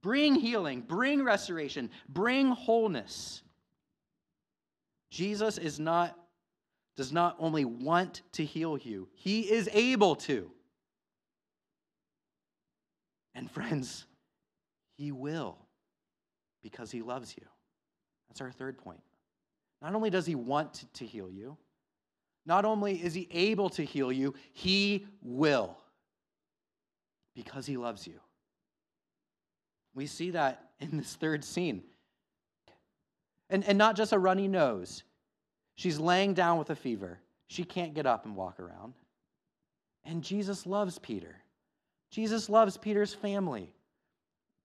Bring 0.01 0.35
healing, 0.35 0.81
bring 0.81 1.23
restoration, 1.23 1.89
bring 2.09 2.51
wholeness. 2.51 3.43
Jesus 5.09 5.57
is 5.57 5.79
not 5.79 6.17
does 6.97 7.11
not 7.11 7.35
only 7.39 7.63
want 7.65 8.21
to 8.33 8.43
heal 8.43 8.77
you, 8.77 9.07
he 9.13 9.41
is 9.41 9.69
able 9.71 10.15
to. 10.15 10.51
And 13.33 13.49
friends, 13.49 14.05
he 14.97 15.11
will 15.11 15.57
because 16.61 16.91
he 16.91 17.01
loves 17.01 17.35
you. 17.37 17.45
That's 18.27 18.41
our 18.41 18.51
third 18.51 18.77
point. 18.77 19.01
Not 19.81 19.95
only 19.95 20.09
does 20.09 20.25
he 20.25 20.35
want 20.35 20.85
to 20.93 21.05
heal 21.05 21.29
you, 21.31 21.57
not 22.45 22.65
only 22.65 23.01
is 23.01 23.13
he 23.13 23.27
able 23.31 23.69
to 23.71 23.83
heal 23.83 24.11
you, 24.11 24.33
he 24.51 25.07
will 25.21 25.77
because 27.35 27.65
he 27.65 27.77
loves 27.77 28.05
you. 28.05 28.19
We 29.93 30.07
see 30.07 30.31
that 30.31 30.71
in 30.79 30.97
this 30.97 31.15
third 31.15 31.43
scene. 31.43 31.83
And, 33.49 33.63
and 33.65 33.77
not 33.77 33.95
just 33.95 34.13
a 34.13 34.19
runny 34.19 34.47
nose. 34.47 35.03
She's 35.75 35.99
laying 35.99 36.33
down 36.33 36.57
with 36.57 36.69
a 36.69 36.75
fever. 36.75 37.19
She 37.47 37.63
can't 37.63 37.93
get 37.93 38.05
up 38.05 38.25
and 38.25 38.35
walk 38.35 38.59
around. 38.59 38.93
And 40.05 40.23
Jesus 40.23 40.65
loves 40.65 40.97
Peter. 40.99 41.35
Jesus 42.09 42.49
loves 42.49 42.77
Peter's 42.77 43.13
family. 43.13 43.73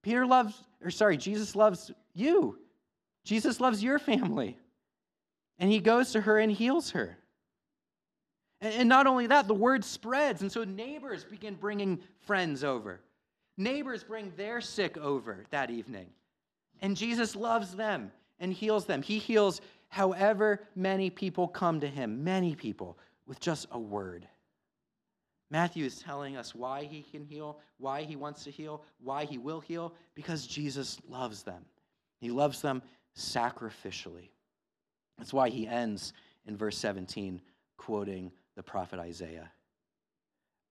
Peter 0.03 0.25
loves, 0.25 0.63
or 0.83 0.89
sorry, 0.89 1.17
Jesus 1.17 1.55
loves 1.55 1.91
you. 2.13 2.57
Jesus 3.23 3.59
loves 3.59 3.83
your 3.83 3.99
family. 3.99 4.57
And 5.59 5.69
he 5.69 5.79
goes 5.79 6.11
to 6.11 6.21
her 6.21 6.39
and 6.39 6.51
heals 6.51 6.91
her. 6.91 7.17
And 8.61 8.89
not 8.89 9.05
only 9.05 9.27
that, 9.27 9.47
the 9.47 9.53
word 9.53 9.83
spreads. 9.83 10.41
And 10.41 10.51
so 10.51 10.63
neighbors 10.63 11.23
begin 11.23 11.55
bringing 11.55 11.99
friends 12.25 12.63
over. 12.63 13.01
Neighbors 13.57 14.03
bring 14.03 14.31
their 14.37 14.61
sick 14.61 14.97
over 14.97 15.45
that 15.49 15.71
evening. 15.71 16.07
And 16.81 16.95
Jesus 16.95 17.35
loves 17.35 17.75
them 17.75 18.11
and 18.39 18.53
heals 18.53 18.85
them. 18.85 19.01
He 19.01 19.17
heals 19.17 19.61
however 19.89 20.61
many 20.75 21.09
people 21.09 21.47
come 21.47 21.79
to 21.79 21.87
him, 21.87 22.23
many 22.23 22.55
people, 22.55 22.97
with 23.25 23.39
just 23.39 23.67
a 23.71 23.79
word. 23.79 24.27
Matthew 25.49 25.85
is 25.85 25.99
telling 25.99 26.35
us 26.35 26.53
why 26.53 26.83
he 26.83 27.01
can 27.01 27.23
heal, 27.23 27.59
why 27.77 28.03
he 28.03 28.15
wants 28.15 28.43
to 28.43 28.51
heal, 28.51 28.83
why 28.99 29.25
he 29.25 29.37
will 29.37 29.61
heal, 29.61 29.93
because 30.13 30.45
Jesus 30.45 30.99
loves 31.07 31.43
them. 31.43 31.65
He 32.19 32.29
loves 32.29 32.61
them 32.61 32.81
sacrificially. 33.17 34.29
That's 35.17 35.33
why 35.33 35.49
he 35.49 35.67
ends 35.67 36.13
in 36.45 36.57
verse 36.57 36.77
17 36.77 37.41
quoting 37.77 38.31
the 38.55 38.63
prophet 38.63 38.99
Isaiah. 38.99 39.49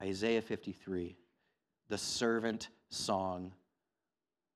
Isaiah 0.03 0.43
53, 0.43 1.17
the 1.89 1.97
servant 1.99 2.69
song. 2.91 3.53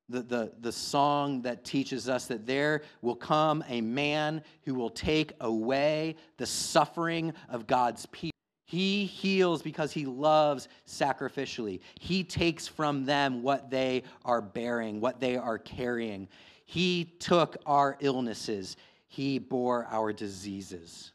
The, 0.08 0.22
the, 0.22 0.52
the 0.60 0.72
song 0.72 1.42
that 1.42 1.64
teaches 1.64 2.08
us 2.08 2.26
that 2.26 2.44
there 2.44 2.82
will 3.00 3.14
come 3.14 3.62
a 3.68 3.80
man 3.80 4.42
who 4.64 4.74
will 4.74 4.90
take 4.90 5.32
away 5.40 6.16
the 6.36 6.46
suffering 6.46 7.32
of 7.48 7.68
God's 7.68 8.06
people. 8.06 8.30
He 8.70 9.04
heals 9.04 9.62
because 9.62 9.92
he 9.92 10.06
loves 10.06 10.68
sacrificially. 10.86 11.80
He 11.98 12.22
takes 12.22 12.68
from 12.68 13.04
them 13.04 13.42
what 13.42 13.70
they 13.70 14.04
are 14.24 14.40
bearing, 14.40 15.00
what 15.00 15.20
they 15.20 15.36
are 15.36 15.58
carrying. 15.58 16.28
He 16.66 17.04
took 17.18 17.56
our 17.66 17.96
illnesses, 18.00 18.76
he 19.08 19.40
bore 19.40 19.86
our 19.90 20.12
diseases. 20.12 21.12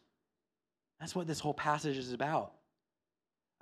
That's 0.99 1.15
what 1.15 1.27
this 1.27 1.39
whole 1.39 1.53
passage 1.53 1.97
is 1.97 2.11
about. 2.11 2.51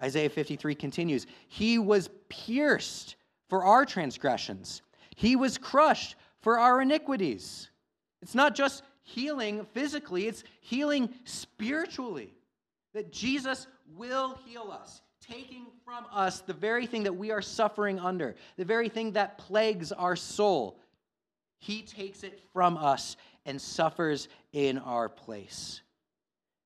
Isaiah 0.02 0.30
53 0.30 0.74
continues 0.76 1.28
He 1.48 1.78
was 1.78 2.10
pierced 2.30 3.16
for 3.54 3.63
our 3.63 3.86
transgressions, 3.86 4.82
He 5.16 5.36
was 5.36 5.60
crushed 5.60 6.16
for 6.42 6.58
our 6.58 6.82
iniquities. 6.82 7.70
It's 8.24 8.34
not 8.34 8.56
just 8.56 8.82
healing 9.04 9.68
physically, 9.76 10.26
it's 10.26 10.44
healing 10.62 11.13
spiritually. 11.26 12.34
That 12.96 13.12
Jesus 13.12 13.68
will 13.96 14.39
heal 14.44 14.72
us, 14.72 15.04
taking 15.22 15.68
from 15.86 16.08
us 16.12 16.39
the 16.39 16.56
very 16.56 16.88
thing 16.88 17.04
that 17.04 17.16
we 17.16 17.30
are 17.30 17.44
suffering 17.44 18.00
under, 18.00 18.34
the 18.58 18.66
very 18.66 18.89
thing 18.89 19.12
that 19.12 19.38
plagues 19.38 19.92
our 19.92 20.16
soul. 20.16 20.80
He 21.60 21.84
takes 21.84 22.24
it 22.24 22.39
from 22.54 22.76
us 22.76 23.18
and 23.46 23.62
suffers 23.62 24.30
in 24.52 24.80
our 24.80 25.10
place 25.10 25.84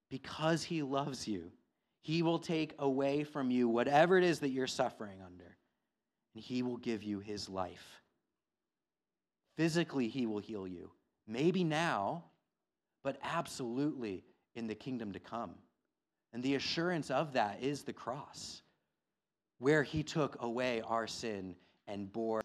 because 0.10 0.64
he 0.64 0.84
loves 0.84 1.28
you, 1.28 1.52
he 2.00 2.22
will 2.22 2.40
take 2.40 2.76
away 2.80 3.26
from 3.26 3.52
you 3.52 3.68
whatever 3.68 4.18
it 4.18 4.24
is 4.24 4.40
that 4.40 4.52
you're 4.52 4.68
suffering 4.68 5.20
under, 5.22 5.58
and 6.38 6.44
he 6.44 6.62
will 6.62 6.78
give 6.78 7.02
you 7.02 7.18
his 7.18 7.50
life. 7.50 8.00
Physically, 9.56 10.08
he 10.08 10.28
will 10.28 10.38
heal 10.38 10.68
you. 10.68 10.92
Maybe 11.28 11.64
now, 11.64 12.26
but 13.04 13.18
absolutely 13.24 14.24
in 14.54 14.68
the 14.68 14.76
kingdom 14.76 15.14
to 15.14 15.20
come. 15.20 15.56
And 16.34 16.44
the 16.44 16.54
assurance 16.54 17.10
of 17.10 17.34
that 17.34 17.58
is 17.64 17.82
the 17.82 17.92
cross, 17.92 18.62
where 19.58 19.82
he 19.82 20.04
took 20.04 20.38
away 20.44 20.84
our 20.86 21.08
sin 21.08 21.56
and 21.88 22.14
bore. 22.14 22.44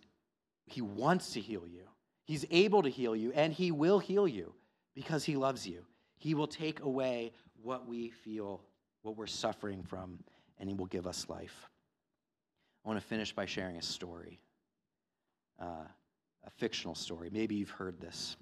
He 0.64 0.80
wants 0.80 1.34
to 1.34 1.40
heal 1.40 1.66
you. 1.66 1.82
He's 2.24 2.46
able 2.50 2.82
to 2.84 2.88
heal 2.88 3.14
you, 3.14 3.30
and 3.32 3.52
he 3.52 3.72
will 3.72 3.98
heal 3.98 4.26
you 4.26 4.54
because 4.94 5.22
he 5.22 5.36
loves 5.36 5.66
you. 5.66 5.84
He 6.16 6.32
will 6.32 6.46
take 6.46 6.80
away 6.80 7.34
what 7.62 7.86
we 7.86 8.08
feel, 8.08 8.62
what 9.02 9.18
we're 9.18 9.26
suffering 9.26 9.82
from, 9.82 10.18
and 10.58 10.70
He 10.70 10.74
will 10.74 10.86
give 10.86 11.06
us 11.06 11.28
life. 11.28 11.68
I 12.84 12.88
want 12.88 13.00
to 13.00 13.06
finish 13.06 13.32
by 13.32 13.46
sharing 13.46 13.76
a 13.76 13.82
story, 13.82 14.40
uh, 15.60 15.86
a 16.44 16.50
fictional 16.56 16.94
story. 16.94 17.30
Maybe 17.30 17.54
you've 17.54 17.70
heard 17.70 18.00
this. 18.00 18.36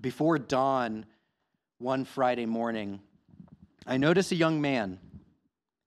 Before 0.00 0.38
dawn, 0.38 1.06
one 1.78 2.04
Friday 2.04 2.46
morning, 2.46 3.00
I 3.86 3.96
noticed 3.96 4.32
a 4.32 4.36
young 4.36 4.60
man, 4.60 4.98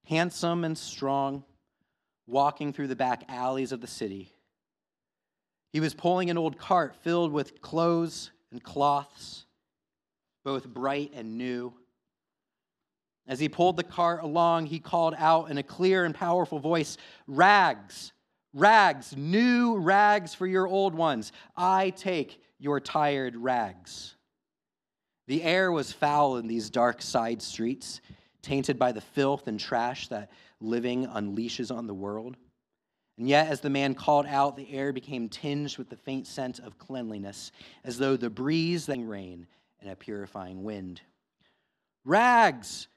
handsome 0.06 0.64
and 0.64 0.78
strong, 0.78 1.44
walking 2.26 2.74
through 2.74 2.88
the 2.88 2.96
back 2.96 3.24
alleys 3.30 3.72
of 3.72 3.82
the 3.82 3.88
city. 3.88 4.32
He 5.72 5.80
was 5.80 5.94
pulling 5.94 6.30
an 6.30 6.38
old 6.38 6.58
cart 6.58 6.96
filled 7.04 7.32
with 7.32 7.62
clothes 7.62 8.32
and 8.52 8.62
cloths 8.62 9.46
both 10.48 10.66
bright 10.66 11.12
and 11.14 11.38
new. 11.38 11.74
As 13.28 13.40
he 13.40 13.50
pulled 13.50 13.76
the 13.76 13.84
cart 13.84 14.24
along, 14.24 14.68
he 14.68 14.80
called 14.80 15.14
out 15.18 15.50
in 15.52 15.58
a 15.58 15.64
clear 15.64 16.06
and 16.06 16.16
powerful 16.16 16.60
voice 16.60 16.98
Rags, 17.28 18.14
rags, 18.54 19.16
new 19.18 19.78
rags 19.78 20.34
for 20.34 20.48
your 20.48 20.68
old 20.68 20.96
ones. 20.96 21.32
I 21.56 21.90
take 21.92 22.42
your 22.60 22.80
tired 22.80 23.36
rags. 23.36 24.16
The 25.28 25.44
air 25.44 25.72
was 25.72 25.92
foul 25.92 26.38
in 26.38 26.48
these 26.48 26.70
dark 26.70 27.02
side 27.02 27.42
streets, 27.42 28.00
tainted 28.42 28.80
by 28.80 28.94
the 28.94 29.02
filth 29.02 29.48
and 29.48 29.60
trash 29.60 30.08
that 30.08 30.32
living 30.62 31.06
unleashes 31.06 31.76
on 31.76 31.86
the 31.86 31.94
world. 31.94 32.38
And 33.18 33.28
yet, 33.28 33.48
as 33.48 33.60
the 33.62 33.70
man 33.70 33.94
called 33.94 34.26
out, 34.28 34.56
the 34.56 34.72
air 34.72 34.94
became 34.94 35.28
tinged 35.28 35.78
with 35.78 35.90
the 35.90 35.98
faint 35.98 36.28
scent 36.28 36.60
of 36.60 36.78
cleanliness, 36.78 37.52
as 37.84 37.98
though 37.98 38.16
the 38.16 38.30
breeze 38.30 38.86
that 38.86 39.00
rain 39.00 39.48
and 39.82 39.90
a 39.90 39.96
purifying 39.96 40.64
wind. 40.64 41.02
Rags, 42.06 42.88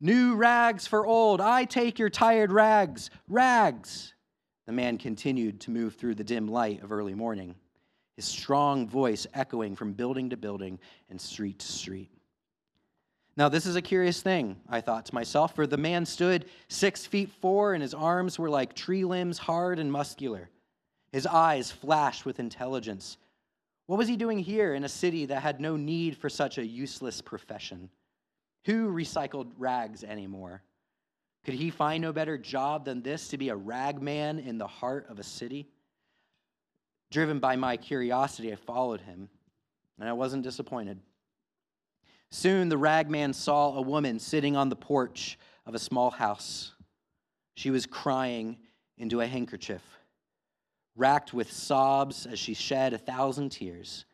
new 0.00 0.34
rags 0.34 0.86
for 0.86 1.06
old. 1.06 1.40
I 1.40 1.64
take 1.64 1.98
your 1.98 2.10
tired 2.10 2.52
rags, 2.52 3.10
rags. 3.28 4.14
The 4.66 4.72
man 4.72 4.98
continued 4.98 5.60
to 5.60 5.70
move 5.70 5.94
through 5.94 6.16
the 6.16 6.24
dim 6.24 6.48
light 6.48 6.82
of 6.82 6.92
early 6.92 7.14
morning, 7.14 7.54
his 8.16 8.24
strong 8.24 8.88
voice 8.88 9.26
echoing 9.34 9.76
from 9.76 9.92
building 9.92 10.30
to 10.30 10.36
building 10.36 10.78
and 11.08 11.20
street 11.20 11.60
to 11.60 11.66
street. 11.66 12.10
Now, 13.36 13.50
this 13.50 13.66
is 13.66 13.76
a 13.76 13.82
curious 13.82 14.22
thing, 14.22 14.56
I 14.68 14.80
thought 14.80 15.04
to 15.06 15.14
myself, 15.14 15.54
for 15.54 15.66
the 15.66 15.76
man 15.76 16.06
stood 16.06 16.46
six 16.68 17.04
feet 17.04 17.30
four, 17.30 17.74
and 17.74 17.82
his 17.82 17.92
arms 17.92 18.38
were 18.38 18.48
like 18.48 18.74
tree 18.74 19.04
limbs, 19.04 19.36
hard 19.36 19.78
and 19.78 19.92
muscular. 19.92 20.48
His 21.12 21.26
eyes 21.26 21.70
flashed 21.70 22.24
with 22.24 22.40
intelligence. 22.40 23.18
What 23.86 23.98
was 23.98 24.08
he 24.08 24.16
doing 24.16 24.38
here 24.38 24.74
in 24.74 24.84
a 24.84 24.88
city 24.88 25.26
that 25.26 25.42
had 25.42 25.60
no 25.60 25.76
need 25.76 26.16
for 26.16 26.30
such 26.30 26.56
a 26.58 26.66
useless 26.66 27.20
profession? 27.20 27.90
Who 28.66 28.92
recycled 28.92 29.52
rags 29.58 30.04
anymore? 30.04 30.62
Could 31.44 31.54
he 31.54 31.70
find 31.70 32.02
no 32.02 32.12
better 32.12 32.36
job 32.36 32.84
than 32.84 33.02
this 33.02 33.28
to 33.28 33.38
be 33.38 33.48
a 33.48 33.56
ragman 33.56 34.38
in 34.38 34.58
the 34.58 34.66
heart 34.66 35.06
of 35.08 35.18
a 35.18 35.22
city? 35.22 35.68
Driven 37.10 37.38
by 37.38 37.56
my 37.56 37.76
curiosity, 37.76 38.52
I 38.52 38.56
followed 38.56 39.00
him, 39.00 39.28
and 39.98 40.08
I 40.08 40.12
wasn't 40.12 40.42
disappointed. 40.42 40.98
Soon 42.30 42.68
the 42.68 42.76
ragman 42.76 43.32
saw 43.32 43.76
a 43.76 43.80
woman 43.80 44.18
sitting 44.18 44.56
on 44.56 44.68
the 44.68 44.76
porch 44.76 45.38
of 45.64 45.74
a 45.74 45.78
small 45.78 46.10
house. 46.10 46.72
She 47.54 47.70
was 47.70 47.86
crying 47.86 48.58
into 48.98 49.20
a 49.20 49.26
handkerchief 49.26 49.82
racked 50.96 51.34
with 51.34 51.52
sobs 51.52 52.26
as 52.26 52.38
she 52.38 52.54
shed 52.54 52.94
a 52.94 52.98
thousand 52.98 53.50
tears. 53.50 54.06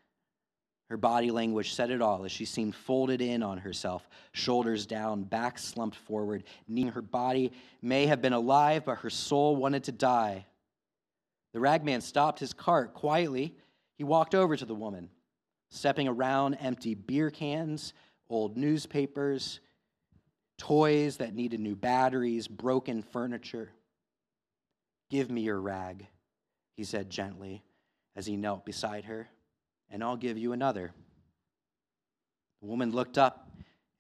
Her 0.93 0.99
body 0.99 1.31
language 1.31 1.73
said 1.73 1.91
it 1.91 2.03
all 2.03 2.27
as 2.27 2.33
she 2.33 2.45
seemed 2.45 2.75
folded 2.75 3.23
in 3.23 3.43
on 3.43 3.57
herself, 3.57 4.07
shoulders 4.33 4.85
down, 4.85 5.23
back 5.23 5.59
slumped 5.59 5.97
forward. 5.97 6.45
Her 6.69 7.01
body 7.01 7.53
may 7.81 8.05
have 8.05 8.21
been 8.21 8.35
alive, 8.35 8.85
but 8.85 8.99
her 8.99 9.09
soul 9.09 9.57
wanted 9.57 9.85
to 9.85 9.93
die. 9.93 10.45
The 11.55 11.61
ragman 11.61 12.03
stopped 12.03 12.41
his 12.41 12.53
cart 12.53 12.93
quietly. 12.93 13.57
He 13.97 14.05
walked 14.05 14.35
over 14.35 14.55
to 14.55 14.67
the 14.67 14.75
woman, 14.75 15.09
stepping 15.71 16.09
around 16.09 16.57
empty 16.57 16.93
beer 16.95 17.31
cans, 17.31 17.95
old 18.29 18.59
newspapers, 18.59 19.61
toys 20.59 21.17
that 21.17 21.35
needed 21.35 21.61
new 21.61 21.75
batteries, 21.75 22.49
broken 22.49 23.03
furniture. 23.03 23.71
Give 25.09 25.31
me 25.31 25.41
your 25.41 25.59
rag, 25.59 26.07
he 26.77 26.85
said 26.85 27.09
gently 27.09 27.63
as 28.15 28.27
he 28.27 28.37
knelt 28.37 28.67
beside 28.67 29.07
her, 29.07 29.31
and 29.93 30.03
I'll 30.03 30.17
give 30.17 30.39
you 30.39 30.53
another. 30.53 30.91
The 32.61 32.67
woman 32.67 32.91
looked 32.91 33.19
up 33.19 33.51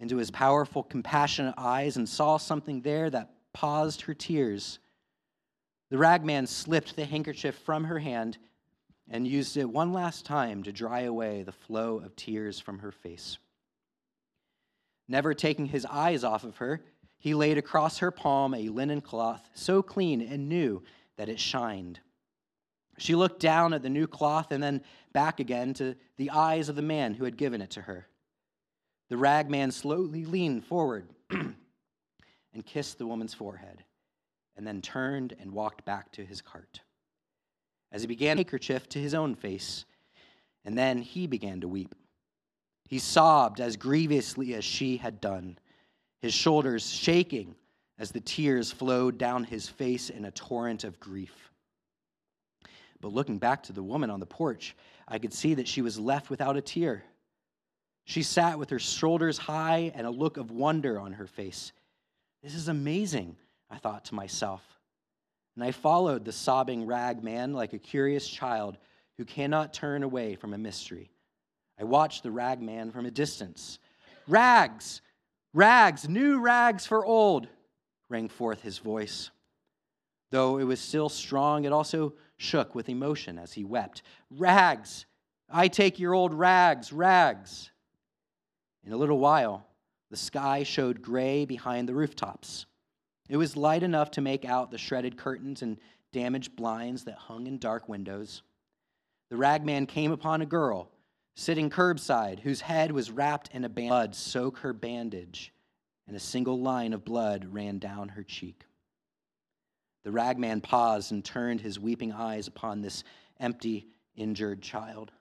into 0.01 0.17
his 0.17 0.31
powerful, 0.31 0.83
compassionate 0.83 1.55
eyes 1.57 1.97
and 1.97 2.09
saw 2.09 2.39
something 2.39 2.81
there 2.81 3.09
that 3.11 3.31
paused 3.53 4.03
her 4.03 4.15
tears. 4.15 4.81
The 5.91 5.99
ragman 5.99 6.47
slipped 6.47 6.97
the 6.97 7.05
handkerchief 7.05 7.55
from 7.59 7.85
her 7.85 7.99
hand 7.99 8.39
and 9.11 9.29
used 9.29 9.57
it 9.57 9.69
one 9.69 9.93
last 9.93 10.25
time 10.25 10.63
to 10.63 10.73
dry 10.73 11.03
away 11.03 11.43
the 11.43 11.53
flow 11.53 11.99
of 11.99 12.17
tears 12.17 12.59
from 12.59 12.79
her 12.79 12.91
face. 12.91 13.39
Never 15.07 15.35
taking 15.35 15.67
his 15.67 15.85
eyes 15.85 16.25
off 16.25 16.45
of 16.45 16.57
her, 16.57 16.81
he 17.19 17.35
laid 17.35 17.59
across 17.59 17.99
her 17.99 18.11
palm 18.11 18.55
a 18.55 18.71
linen 18.71 19.03
cloth 19.03 19.51
so 19.55 19.83
clean 19.83 20.23
and 20.23 20.49
new 20.49 20.83
that 21.17 21.29
it 21.29 21.39
shined. 21.39 22.01
She 22.99 23.15
looked 23.15 23.41
down 23.41 23.73
at 23.73 23.83
the 23.83 23.89
new 23.89 24.07
cloth 24.07 24.53
and 24.53 24.63
then 24.63 24.83
back 25.13 25.41
again 25.41 25.75
to 25.75 25.95
the 26.17 26.31
eyes 26.31 26.69
of 26.69 26.77
the 26.77 26.83
man 26.83 27.15
who 27.15 27.25
had 27.25 27.37
given 27.37 27.61
it 27.63 27.71
to 27.71 27.83
her. 27.83 28.07
The 29.09 29.17
rag 29.17 29.51
man 29.51 29.71
slowly 29.71 30.25
leaned 30.25 30.65
forward 30.65 31.09
and 31.31 32.67
kissed 32.67 32.99
the 32.99 33.07
woman's 33.07 33.35
forehead, 33.35 33.85
and 34.57 34.67
then 34.67 34.81
turned 34.81 35.35
and 35.41 35.53
walked 35.53 35.85
back 35.85 36.13
to 36.13 36.25
his 36.25 36.41
cart. 36.41 36.81
As 37.91 38.03
he 38.03 38.07
began 38.07 38.39
handkerchief 38.39 38.89
to 38.91 38.99
his 38.99 39.15
own 39.15 39.35
face, 39.35 39.85
and 40.65 40.79
then 40.79 40.99
he 40.99 41.27
began 41.27 41.61
to 41.61 41.69
weep. 41.69 41.95
He 42.89 42.99
sobbed 42.99 43.61
as 43.61 43.77
grievously 43.77 44.55
as 44.55 44.65
she 44.65 44.99
had 44.99 45.21
done, 45.21 45.59
his 46.21 46.35
shoulders 46.35 46.91
shaking 46.91 47.55
as 47.99 48.13
the 48.13 48.21
tears 48.21 48.73
flowed 48.73 49.19
down 49.19 49.45
his 49.45 49.69
face 49.69 50.11
in 50.11 50.25
a 50.25 50.31
torrent 50.31 50.85
of 50.85 51.01
grief. 51.01 51.52
But 53.03 53.13
looking 53.13 53.39
back 53.39 53.65
to 53.65 53.73
the 53.73 53.83
woman 53.83 54.09
on 54.09 54.21
the 54.21 54.27
porch, 54.27 54.75
I 55.07 55.19
could 55.19 55.35
see 55.35 55.55
that 55.55 55.69
she 55.69 55.83
was 55.83 55.99
left 55.99 56.31
without 56.31 56.57
a 56.57 56.63
tear. 56.63 57.05
She 58.05 58.23
sat 58.23 58.59
with 58.59 58.71
her 58.71 58.79
shoulders 58.79 59.37
high 59.37 59.93
and 59.95 60.07
a 60.07 60.11
look 60.11 60.37
of 60.37 60.51
wonder 60.51 60.99
on 60.99 61.13
her 61.15 61.27
face. 61.27 61.73
This 62.43 62.55
is 62.55 62.69
amazing, 62.69 63.37
I 63.69 63.77
thought 63.77 64.07
to 64.07 64.15
myself. 64.15 64.63
And 65.57 65.65
I 65.65 65.73
followed 65.73 66.25
the 66.25 66.33
sobbing 66.33 66.87
rag 66.87 67.23
man 67.23 67.53
like 67.53 67.73
a 67.73 67.79
curious 67.79 68.27
child 68.27 68.79
who 69.19 69.25
cannot 69.25 69.75
turn 69.75 70.05
away 70.05 70.37
from 70.37 70.55
a 70.55 70.59
mystery. 70.59 71.11
I 71.79 71.85
watched 71.85 72.23
the 72.23 72.31
rag 72.31 72.63
man 72.63 72.93
from 72.93 73.05
a 73.05 73.11
distance. 73.11 73.81
Rags! 74.29 75.03
Rags! 75.53 76.09
New 76.09 76.39
rags 76.39 76.87
for 76.87 77.05
old! 77.05 77.49
rang 78.09 78.29
forth 78.29 78.63
his 78.63 78.79
voice. 78.79 79.31
Though 80.31 80.59
it 80.59 80.65
was 80.65 80.81
still 80.81 81.09
strong, 81.09 81.65
it 81.65 81.73
also 81.73 82.15
shook 82.43 82.75
with 82.75 82.89
emotion 82.89 83.39
as 83.39 83.53
he 83.53 83.65
wept. 83.65 84.03
Rags! 84.31 85.07
I 85.49 85.69
take 85.69 85.99
your 85.99 86.15
old 86.15 86.35
rags, 86.35 86.93
rags! 86.93 87.71
In 88.85 88.93
a 88.93 88.97
little 88.97 89.19
while, 89.19 89.67
the 90.11 90.17
sky 90.17 90.63
showed 90.63 91.03
gray 91.03 91.45
behind 91.45 91.89
the 91.89 91.95
rooftops. 91.95 92.67
It 93.29 93.37
was 93.37 93.57
light 93.57 93.83
enough 93.83 94.11
to 94.13 94.21
make 94.21 94.45
out 94.45 94.71
the 94.71 94.79
shredded 94.79 95.17
curtains 95.17 95.63
and 95.63 95.79
damaged 96.13 96.57
blinds 96.57 97.05
that 97.05 97.15
hung 97.15 97.47
in 97.47 97.59
dark 97.59 97.89
windows. 97.89 98.43
The 99.31 99.37
ragman 99.37 99.87
came 99.87 100.13
upon 100.13 100.43
a 100.43 100.47
girl 100.47 100.91
sitting 101.35 101.71
curbside 101.71 102.41
whose 102.41 102.61
head 102.61 102.93
was 102.93 103.11
wrapped 103.11 103.49
in 103.55 103.65
a 103.65 103.69
band. 103.69 103.89
Blood 103.89 104.15
soaked 104.15 104.61
her 104.61 104.73
bandage, 104.73 105.53
and 106.07 106.17
a 106.17 106.21
single 106.21 106.61
line 106.61 106.93
of 106.93 107.05
blood 107.05 107.47
ran 107.47 107.79
down 107.79 108.11
her 108.11 108.23
cheek. 108.23 108.67
The 110.05 110.13
ragman 110.13 110.61
paused 110.61 111.13
and 111.13 111.25
turned 111.25 111.61
his 111.61 111.79
weeping 111.79 112.13
eyes 112.13 112.49
upon 112.49 112.81
this 112.81 113.05
empty, 113.39 113.87
injured 114.17 114.63
child. 114.63 115.13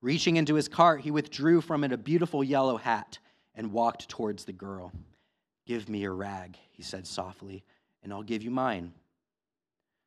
Reaching 0.00 0.36
into 0.36 0.54
his 0.54 0.68
cart, 0.68 1.00
he 1.00 1.10
withdrew 1.10 1.60
from 1.60 1.82
it 1.82 1.92
a 1.92 1.98
beautiful 1.98 2.44
yellow 2.44 2.76
hat 2.76 3.18
and 3.54 3.72
walked 3.72 4.08
towards 4.08 4.44
the 4.44 4.52
girl. 4.52 4.92
Give 5.66 5.88
me 5.88 5.98
your 5.98 6.14
rag, 6.14 6.56
he 6.70 6.82
said 6.82 7.06
softly, 7.06 7.64
and 8.02 8.12
I'll 8.12 8.22
give 8.22 8.42
you 8.42 8.50
mine. 8.50 8.92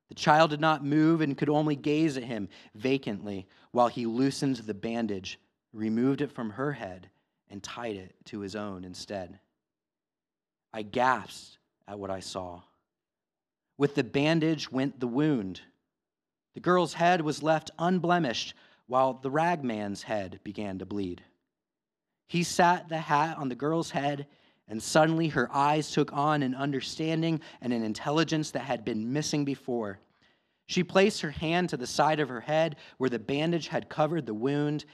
The 0.07 0.15
child 0.15 0.49
did 0.49 0.61
not 0.61 0.83
move 0.83 1.21
and 1.21 1.37
could 1.37 1.49
only 1.49 1.75
gaze 1.75 2.17
at 2.17 2.23
him 2.23 2.49
vacantly 2.75 3.47
while 3.71 3.87
he 3.87 4.05
loosened 4.05 4.57
the 4.57 4.73
bandage, 4.73 5.39
removed 5.73 6.21
it 6.21 6.31
from 6.31 6.51
her 6.51 6.73
head, 6.73 7.09
and 7.49 7.61
tied 7.61 7.95
it 7.97 8.15
to 8.25 8.39
his 8.39 8.55
own 8.55 8.83
instead. 8.83 9.39
I 10.73 10.81
gasped 10.81 11.59
at 11.87 11.99
what 11.99 12.09
I 12.09 12.21
saw. 12.21 12.61
With 13.81 13.95
the 13.95 14.03
bandage 14.03 14.71
went 14.71 14.99
the 14.99 15.07
wound. 15.07 15.61
The 16.53 16.59
girl's 16.59 16.93
head 16.93 17.21
was 17.21 17.41
left 17.41 17.71
unblemished, 17.79 18.53
while 18.85 19.15
the 19.15 19.31
ragman's 19.31 20.03
head 20.03 20.39
began 20.43 20.77
to 20.77 20.85
bleed. 20.85 21.23
He 22.27 22.43
sat 22.43 22.89
the 22.89 22.99
hat 22.99 23.39
on 23.39 23.49
the 23.49 23.55
girl's 23.55 23.89
head, 23.89 24.27
and 24.67 24.83
suddenly 24.83 25.29
her 25.29 25.51
eyes 25.51 25.89
took 25.89 26.13
on 26.13 26.43
an 26.43 26.53
understanding 26.53 27.41
and 27.59 27.73
an 27.73 27.83
intelligence 27.83 28.51
that 28.51 28.65
had 28.65 28.85
been 28.85 29.13
missing 29.13 29.45
before. 29.45 29.99
She 30.67 30.83
placed 30.83 31.21
her 31.21 31.31
hand 31.31 31.69
to 31.69 31.77
the 31.77 31.87
side 31.87 32.19
of 32.19 32.29
her 32.29 32.41
head 32.41 32.75
where 32.99 33.09
the 33.09 33.17
bandage 33.17 33.69
had 33.69 33.89
covered 33.89 34.27
the 34.27 34.35
wound, 34.35 34.85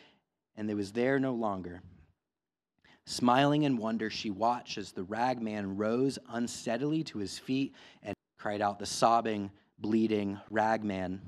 and 0.55 0.71
it 0.71 0.75
was 0.75 0.93
there 0.93 1.19
no 1.19 1.33
longer. 1.33 1.81
Smiling 3.05 3.63
in 3.63 3.75
wonder, 3.75 4.09
she 4.09 4.29
watched 4.29 4.77
as 4.77 4.93
the 4.93 5.03
ragman 5.03 5.75
rose 5.75 6.17
unsteadily 6.29 7.03
to 7.03 7.17
his 7.17 7.37
feet 7.37 7.75
and 8.01 8.15
cried 8.37 8.61
out 8.61 8.79
the 8.79 8.85
sobbing, 8.85 9.51
bleeding 9.79 10.39
ragman. 10.49 11.21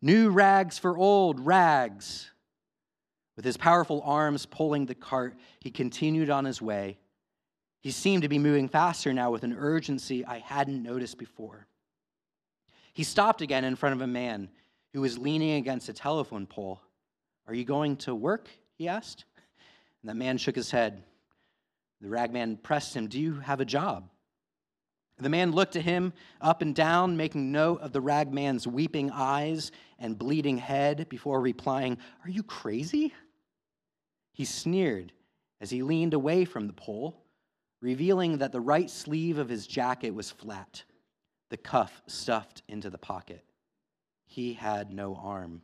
New 0.00 0.30
rags 0.30 0.78
for 0.78 0.96
old 0.96 1.40
rags. 1.40 2.30
With 3.36 3.44
his 3.44 3.56
powerful 3.56 4.02
arms 4.04 4.46
pulling 4.46 4.86
the 4.86 4.94
cart, 4.94 5.36
he 5.60 5.70
continued 5.70 6.30
on 6.30 6.44
his 6.44 6.62
way. 6.62 6.98
He 7.80 7.90
seemed 7.90 8.22
to 8.22 8.28
be 8.28 8.38
moving 8.38 8.68
faster 8.68 9.12
now 9.12 9.30
with 9.30 9.42
an 9.44 9.54
urgency 9.56 10.24
I 10.24 10.38
hadn't 10.38 10.82
noticed 10.82 11.18
before. 11.18 11.66
He 12.94 13.04
stopped 13.04 13.42
again 13.42 13.64
in 13.64 13.76
front 13.76 13.94
of 13.94 14.00
a 14.00 14.06
man 14.06 14.48
who 14.92 15.02
was 15.02 15.18
leaning 15.18 15.52
against 15.52 15.88
a 15.88 15.92
telephone 15.92 16.46
pole. 16.46 16.80
Are 17.46 17.54
you 17.54 17.64
going 17.64 17.96
to 17.98 18.14
work? 18.14 18.48
he 18.74 18.88
asked. 18.88 19.24
And 20.02 20.08
that 20.08 20.16
man 20.16 20.38
shook 20.38 20.56
his 20.56 20.70
head. 20.70 21.02
The 22.00 22.08
ragman 22.08 22.56
pressed 22.56 22.94
him, 22.94 23.06
Do 23.06 23.20
you 23.20 23.40
have 23.40 23.60
a 23.60 23.64
job? 23.64 24.08
The 25.18 25.28
man 25.30 25.52
looked 25.52 25.76
at 25.76 25.82
him 25.82 26.12
up 26.40 26.60
and 26.60 26.74
down, 26.74 27.16
making 27.16 27.50
note 27.50 27.80
of 27.80 27.92
the 27.92 28.02
ragman's 28.02 28.66
weeping 28.66 29.10
eyes 29.10 29.72
and 29.98 30.18
bleeding 30.18 30.58
head 30.58 31.08
before 31.08 31.40
replying, 31.40 31.98
Are 32.24 32.30
you 32.30 32.42
crazy? 32.42 33.14
He 34.32 34.44
sneered 34.44 35.12
as 35.60 35.70
he 35.70 35.82
leaned 35.82 36.12
away 36.12 36.44
from 36.44 36.66
the 36.66 36.74
pole, 36.74 37.24
revealing 37.80 38.38
that 38.38 38.52
the 38.52 38.60
right 38.60 38.90
sleeve 38.90 39.38
of 39.38 39.48
his 39.48 39.66
jacket 39.66 40.10
was 40.10 40.30
flat, 40.30 40.84
the 41.48 41.56
cuff 41.56 42.02
stuffed 42.06 42.62
into 42.68 42.90
the 42.90 42.98
pocket. 42.98 43.42
He 44.26 44.52
had 44.52 44.92
no 44.92 45.14
arm. 45.14 45.62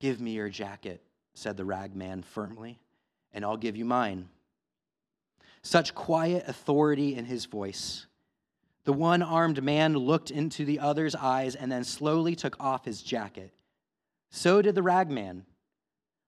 Give 0.00 0.20
me 0.20 0.32
your 0.32 0.50
jacket, 0.50 1.02
said 1.32 1.56
the 1.56 1.64
ragman 1.64 2.24
firmly, 2.24 2.78
and 3.32 3.42
I'll 3.42 3.56
give 3.56 3.76
you 3.76 3.86
mine 3.86 4.28
such 5.62 5.94
quiet 5.94 6.44
authority 6.48 7.14
in 7.14 7.24
his 7.24 7.46
voice. 7.46 8.06
The 8.84 8.92
one 8.92 9.22
armed 9.22 9.62
man 9.62 9.94
looked 9.96 10.30
into 10.30 10.64
the 10.64 10.80
other's 10.80 11.14
eyes 11.14 11.54
and 11.54 11.70
then 11.70 11.84
slowly 11.84 12.34
took 12.34 12.56
off 12.58 12.84
his 12.84 13.00
jacket. 13.00 13.52
So 14.30 14.60
did 14.60 14.74
the 14.74 14.82
ragman. 14.82 15.44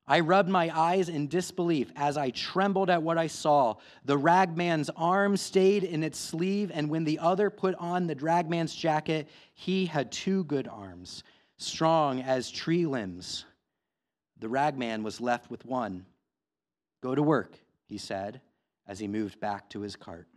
I 0.07 0.21
rubbed 0.21 0.51
my 0.51 0.71
eyes 0.79 1.09
in 1.09 1.29
disbelief 1.29 1.91
as 1.97 2.17
I 2.17 2.31
trembled 2.31 2.91
at 2.91 3.03
what 3.03 3.19
I 3.19 3.27
saw. 3.27 3.77
The 4.05 4.19
ragman's 4.19 4.91
arm 4.91 5.37
stayed 5.37 5.83
in 5.83 6.03
its 6.03 6.19
sleeve, 6.19 6.71
and 6.73 6.91
when 6.91 7.05
the 7.05 7.19
other 7.19 7.49
put 7.49 7.75
on 7.77 8.07
the 8.07 8.15
ragman's 8.15 8.75
jacket, 8.75 9.29
he 9.55 9.87
had 9.87 10.13
two 10.13 10.45
good 10.45 10.69
arms, 10.69 11.25
strong 11.57 12.21
as 12.21 12.51
tree 12.51 12.85
limbs. 12.85 13.47
The 14.41 14.49
ragman 14.51 15.03
was 15.03 15.23
left 15.23 15.51
with 15.51 15.65
one. 15.65 16.05
Go 17.01 17.15
to 17.15 17.23
work, 17.23 17.59
he 17.87 17.97
said 17.97 18.43
as 18.87 18.99
he 18.99 19.09
moved 19.09 19.41
back 19.41 19.69
to 19.71 19.81
his 19.81 19.97
cart. 19.97 20.29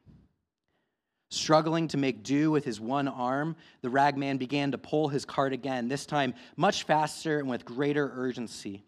Struggling 1.29 1.89
to 1.89 1.97
make 1.97 2.23
do 2.23 2.51
with 2.51 2.63
his 2.63 2.79
one 2.79 3.07
arm, 3.07 3.57
the 3.81 3.89
ragman 3.89 4.37
began 4.37 4.71
to 4.71 4.77
pull 4.77 5.09
his 5.09 5.25
cart 5.25 5.51
again, 5.51 5.89
this 5.89 6.05
time 6.05 6.33
much 6.55 6.83
faster 6.83 7.39
and 7.39 7.49
with 7.49 7.65
greater 7.65 8.11
urgency. 8.15 8.85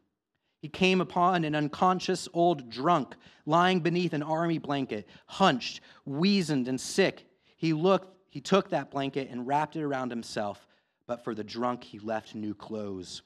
He 0.61 0.69
came 0.69 1.01
upon 1.01 1.43
an 1.43 1.55
unconscious 1.55 2.29
old 2.33 2.69
drunk 2.69 3.15
lying 3.45 3.81
beneath 3.81 4.13
an 4.13 4.23
army 4.23 4.57
blanket, 4.57 5.07
hunched, 5.25 5.81
weazened, 6.05 6.67
and 6.67 6.79
sick. 6.79 7.25
He 7.57 7.73
looked, 7.73 8.15
he 8.29 8.39
took 8.39 8.69
that 8.69 8.91
blanket 8.91 9.29
and 9.29 9.45
wrapped 9.45 9.75
it 9.75 9.83
around 9.83 10.09
himself, 10.09 10.65
but 11.07 11.23
for 11.23 11.35
the 11.35 11.43
drunk 11.43 11.83
he 11.83 11.99
left 11.99 12.35
new 12.35 12.53
clothes 12.53 13.21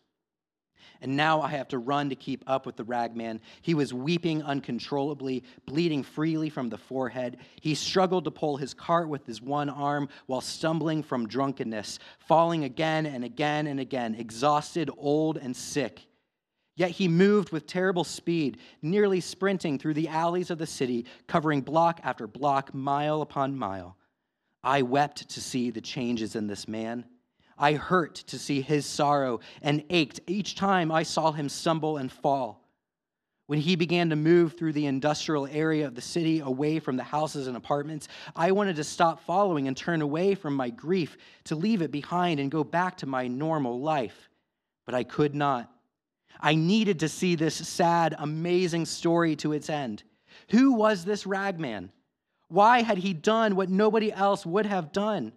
and 1.01 1.15
now 1.15 1.41
I 1.41 1.49
have 1.49 1.67
to 1.69 1.77
run 1.77 2.09
to 2.09 2.15
keep 2.15 2.43
up 2.47 2.65
with 2.65 2.75
the 2.75 2.83
ragman. 2.83 3.41
He 3.61 3.73
was 3.73 3.93
weeping 3.93 4.43
uncontrollably, 4.43 5.43
bleeding 5.65 6.03
freely 6.03 6.49
from 6.49 6.69
the 6.69 6.77
forehead. 6.77 7.37
He 7.61 7.75
struggled 7.75 8.23
to 8.25 8.31
pull 8.31 8.57
his 8.57 8.73
cart 8.73 9.09
with 9.09 9.25
his 9.25 9.41
one 9.41 9.69
arm 9.69 10.09
while 10.27 10.41
stumbling 10.41 11.03
from 11.03 11.27
drunkenness, 11.27 11.99
falling 12.19 12.63
again 12.63 13.05
and 13.05 13.23
again 13.23 13.67
and 13.67 13.79
again, 13.79 14.15
exhausted, 14.15 14.89
old, 14.97 15.37
and 15.37 15.55
sick. 15.55 16.07
Yet 16.75 16.91
he 16.91 17.07
moved 17.07 17.51
with 17.51 17.67
terrible 17.67 18.03
speed, 18.03 18.57
nearly 18.81 19.19
sprinting 19.19 19.77
through 19.77 19.93
the 19.93 20.07
alleys 20.07 20.49
of 20.49 20.57
the 20.57 20.65
city, 20.65 21.05
covering 21.27 21.61
block 21.61 21.99
after 22.03 22.25
block, 22.25 22.73
mile 22.73 23.21
upon 23.21 23.55
mile. 23.55 23.95
I 24.63 24.81
wept 24.81 25.29
to 25.29 25.41
see 25.41 25.69
the 25.69 25.81
changes 25.81 26.35
in 26.35 26.47
this 26.47 26.67
man. 26.67 27.05
I 27.57 27.73
hurt 27.73 28.15
to 28.15 28.39
see 28.39 28.61
his 28.61 28.85
sorrow 28.85 29.39
and 29.61 29.83
ached 29.89 30.19
each 30.27 30.55
time 30.55 30.91
I 30.91 31.03
saw 31.03 31.31
him 31.31 31.49
stumble 31.49 31.97
and 31.97 32.11
fall. 32.11 32.63
When 33.47 33.59
he 33.59 33.75
began 33.75 34.09
to 34.09 34.15
move 34.15 34.57
through 34.57 34.73
the 34.73 34.85
industrial 34.85 35.47
area 35.47 35.85
of 35.85 35.95
the 35.95 36.01
city 36.01 36.39
away 36.39 36.79
from 36.79 36.95
the 36.95 37.03
houses 37.03 37.47
and 37.47 37.57
apartments, 37.57 38.07
I 38.35 38.51
wanted 38.51 38.77
to 38.77 38.83
stop 38.83 39.25
following 39.25 39.67
and 39.67 39.75
turn 39.75 40.01
away 40.01 40.33
from 40.33 40.55
my 40.55 40.69
grief, 40.69 41.17
to 41.45 41.55
leave 41.55 41.81
it 41.81 41.91
behind 41.91 42.39
and 42.39 42.49
go 42.49 42.63
back 42.63 42.97
to 42.97 43.05
my 43.05 43.27
normal 43.27 43.81
life. 43.81 44.29
But 44.85 44.95
I 44.95 45.03
could 45.03 45.35
not. 45.35 45.69
I 46.39 46.55
needed 46.55 46.99
to 47.01 47.09
see 47.09 47.35
this 47.35 47.55
sad, 47.55 48.15
amazing 48.17 48.85
story 48.85 49.35
to 49.37 49.51
its 49.51 49.69
end. 49.69 50.03
Who 50.49 50.73
was 50.73 51.03
this 51.03 51.25
ragman? 51.27 51.91
Why 52.47 52.81
had 52.81 52.97
he 52.97 53.13
done 53.13 53.55
what 53.55 53.69
nobody 53.69 54.11
else 54.11 54.45
would 54.45 54.65
have 54.65 54.91
done? 54.91 55.33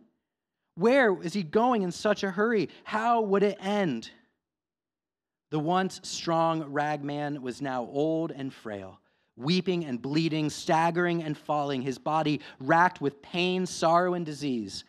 Where 0.77 1.21
is 1.23 1.33
he 1.33 1.43
going 1.43 1.83
in 1.83 1.91
such 1.91 2.23
a 2.23 2.31
hurry? 2.31 2.69
How 2.85 3.23
would 3.23 3.43
it 3.43 3.59
end? 3.61 4.11
The 5.51 5.59
once 5.59 6.01
strong 6.03 6.65
ragman 6.65 7.41
was 7.41 7.63
now 7.63 7.85
old 7.85 8.31
and 8.31 8.53
frail, 8.53 9.01
weeping 9.37 9.87
and 9.87 10.01
bleeding, 10.01 10.51
staggering 10.51 11.23
and 11.23 11.37
falling, 11.37 11.83
his 11.83 11.99
body 11.99 12.41
racked 12.61 13.01
with 13.01 13.23
pain, 13.23 13.65
sorrow, 13.65 14.15
and 14.15 14.27
disease. 14.27 14.85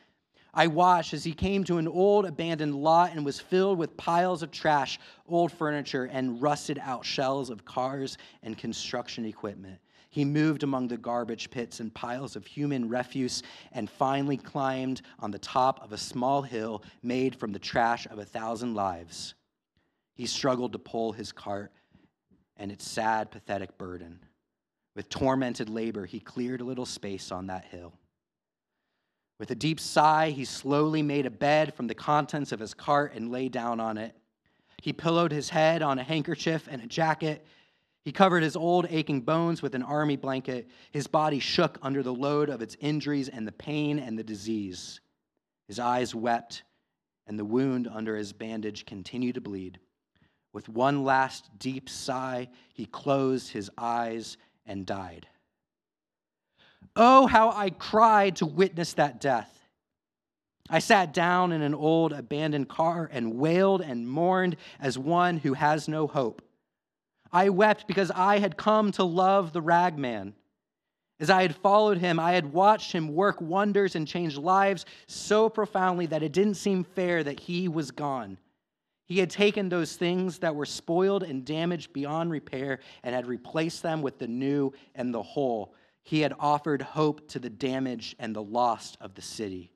I 0.53 0.67
watched 0.67 1.13
as 1.13 1.23
he 1.23 1.33
came 1.33 1.63
to 1.65 1.77
an 1.77 1.87
old 1.87 2.25
abandoned 2.25 2.75
lot 2.75 3.11
and 3.13 3.23
was 3.23 3.39
filled 3.39 3.77
with 3.77 3.95
piles 3.95 4.41
of 4.41 4.51
trash, 4.51 4.99
old 5.27 5.51
furniture, 5.51 6.05
and 6.05 6.41
rusted 6.41 6.79
out 6.81 7.05
shells 7.05 7.49
of 7.49 7.63
cars 7.63 8.17
and 8.43 8.57
construction 8.57 9.23
equipment. 9.23 9.79
He 10.17 10.25
moved 10.25 10.63
among 10.63 10.87
the 10.87 10.97
garbage 10.97 11.51
pits 11.51 11.79
and 11.79 11.93
piles 11.93 12.35
of 12.35 12.47
human 12.47 12.89
refuse 12.89 13.43
and 13.71 13.87
finally 13.87 14.35
climbed 14.35 15.03
on 15.19 15.29
the 15.29 15.37
top 15.37 15.83
of 15.83 15.91
a 15.91 15.97
small 15.99 16.41
hill 16.41 16.81
made 17.03 17.35
from 17.35 17.51
the 17.51 17.59
trash 17.59 18.07
of 18.07 18.17
a 18.17 18.25
thousand 18.25 18.73
lives. 18.73 19.35
He 20.15 20.25
struggled 20.25 20.73
to 20.73 20.79
pull 20.79 21.11
his 21.11 21.31
cart 21.31 21.71
and 22.55 22.71
its 22.71 22.89
sad, 22.89 23.29
pathetic 23.29 23.77
burden. 23.77 24.17
With 24.95 25.07
tormented 25.07 25.69
labor, 25.69 26.07
he 26.07 26.19
cleared 26.19 26.61
a 26.61 26.65
little 26.65 26.87
space 26.87 27.31
on 27.31 27.45
that 27.45 27.65
hill. 27.65 27.93
With 29.37 29.51
a 29.51 29.55
deep 29.55 29.79
sigh, 29.79 30.31
he 30.31 30.45
slowly 30.45 31.03
made 31.03 31.27
a 31.27 31.29
bed 31.29 31.75
from 31.75 31.85
the 31.85 31.93
contents 31.93 32.51
of 32.51 32.59
his 32.59 32.73
cart 32.73 33.13
and 33.13 33.31
lay 33.31 33.49
down 33.49 33.79
on 33.79 33.99
it. 33.99 34.15
He 34.81 34.93
pillowed 34.93 35.31
his 35.31 35.49
head 35.49 35.83
on 35.83 35.99
a 35.99 36.03
handkerchief 36.03 36.67
and 36.67 36.81
a 36.81 36.87
jacket. 36.87 37.45
He 38.07 38.13
covered 38.13 38.41
his 38.41 38.55
old, 38.55 38.87
aching 38.89 39.19
bones 39.19 39.61
with 39.61 39.75
an 39.75 39.83
army 39.83 40.15
blanket. 40.15 40.69
His 40.91 41.07
body 41.07 41.39
shook 41.39 41.77
under 41.81 42.01
the 42.01 42.13
load 42.13 42.47
of 42.47 42.61
its 42.61 42.77
injuries 42.79 43.27
and 43.27 43.45
the 43.45 43.51
pain 43.51 43.99
and 43.99 44.17
the 44.17 44.23
disease. 44.23 45.01
His 45.67 45.77
eyes 45.77 46.15
wept, 46.15 46.63
and 47.27 47.37
the 47.37 47.43
wound 47.43 47.85
under 47.91 48.15
his 48.15 48.31
bandage 48.31 48.85
continued 48.85 49.35
to 49.35 49.41
bleed. 49.41 49.79
With 50.53 50.69
one 50.69 51.03
last 51.03 51.49
deep 51.59 51.89
sigh, 51.89 52.47
he 52.73 52.85
closed 52.85 53.51
his 53.51 53.69
eyes 53.77 54.37
and 54.65 54.85
died. 54.85 55.27
Oh, 56.95 57.27
how 57.27 57.51
I 57.51 57.71
cried 57.71 58.37
to 58.37 58.45
witness 58.45 58.93
that 58.93 59.19
death. 59.19 59.53
I 60.69 60.79
sat 60.79 61.13
down 61.13 61.51
in 61.51 61.61
an 61.61 61.75
old 61.75 62.13
abandoned 62.13 62.69
car 62.69 63.09
and 63.11 63.33
wailed 63.33 63.81
and 63.81 64.07
mourned 64.07 64.55
as 64.79 64.97
one 64.97 65.39
who 65.39 65.55
has 65.55 65.89
no 65.89 66.07
hope. 66.07 66.41
I 67.31 67.49
wept 67.49 67.87
because 67.87 68.11
I 68.11 68.39
had 68.39 68.57
come 68.57 68.91
to 68.93 69.03
love 69.03 69.53
the 69.53 69.61
ragman. 69.61 70.33
As 71.19 71.29
I 71.29 71.41
had 71.41 71.55
followed 71.55 71.97
him, 71.97 72.19
I 72.19 72.33
had 72.33 72.53
watched 72.53 72.91
him 72.91 73.15
work 73.15 73.41
wonders 73.41 73.95
and 73.95 74.07
change 74.07 74.37
lives 74.37 74.85
so 75.07 75.49
profoundly 75.49 76.05
that 76.07 76.23
it 76.23 76.31
didn't 76.31 76.55
seem 76.55 76.83
fair 76.83 77.23
that 77.23 77.39
he 77.39 77.67
was 77.67 77.91
gone. 77.91 78.37
He 79.05 79.19
had 79.19 79.29
taken 79.29 79.69
those 79.69 79.95
things 79.95 80.39
that 80.39 80.55
were 80.55 80.65
spoiled 80.65 81.23
and 81.23 81.45
damaged 81.45 81.93
beyond 81.93 82.29
repair 82.29 82.79
and 83.03 83.15
had 83.15 83.25
replaced 83.25 83.81
them 83.81 84.01
with 84.01 84.19
the 84.19 84.27
new 84.27 84.73
and 84.95 85.13
the 85.13 85.23
whole. 85.23 85.73
He 86.03 86.19
had 86.21 86.33
offered 86.39 86.81
hope 86.81 87.27
to 87.29 87.39
the 87.39 87.49
damaged 87.49 88.15
and 88.19 88.35
the 88.35 88.43
lost 88.43 88.97
of 89.01 89.15
the 89.15 89.21
city. 89.21 89.71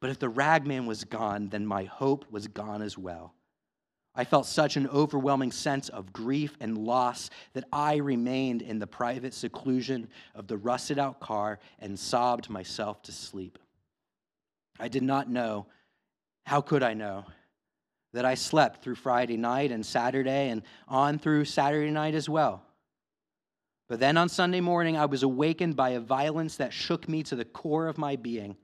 But 0.00 0.10
if 0.10 0.18
the 0.18 0.28
ragman 0.28 0.86
was 0.86 1.04
gone, 1.04 1.48
then 1.48 1.66
my 1.66 1.84
hope 1.84 2.24
was 2.30 2.46
gone 2.46 2.82
as 2.82 2.96
well. 2.96 3.34
I 4.16 4.24
felt 4.24 4.46
such 4.46 4.76
an 4.76 4.88
overwhelming 4.88 5.50
sense 5.50 5.88
of 5.88 6.12
grief 6.12 6.56
and 6.60 6.78
loss 6.78 7.30
that 7.52 7.64
I 7.72 7.96
remained 7.96 8.62
in 8.62 8.78
the 8.78 8.86
private 8.86 9.34
seclusion 9.34 10.08
of 10.34 10.46
the 10.46 10.56
rusted 10.56 10.98
out 10.98 11.18
car 11.18 11.58
and 11.80 11.98
sobbed 11.98 12.48
myself 12.48 13.02
to 13.02 13.12
sleep. 13.12 13.58
I 14.78 14.88
did 14.88 15.02
not 15.02 15.28
know, 15.28 15.66
how 16.46 16.60
could 16.60 16.82
I 16.82 16.94
know, 16.94 17.24
that 18.12 18.24
I 18.24 18.34
slept 18.34 18.82
through 18.82 18.94
Friday 18.94 19.36
night 19.36 19.72
and 19.72 19.84
Saturday 19.84 20.50
and 20.50 20.62
on 20.86 21.18
through 21.18 21.44
Saturday 21.44 21.90
night 21.90 22.14
as 22.14 22.28
well. 22.28 22.62
But 23.88 23.98
then 23.98 24.16
on 24.16 24.28
Sunday 24.28 24.60
morning, 24.60 24.96
I 24.96 25.06
was 25.06 25.24
awakened 25.24 25.74
by 25.74 25.90
a 25.90 26.00
violence 26.00 26.56
that 26.56 26.72
shook 26.72 27.08
me 27.08 27.24
to 27.24 27.36
the 27.36 27.44
core 27.44 27.88
of 27.88 27.98
my 27.98 28.16
being. 28.16 28.56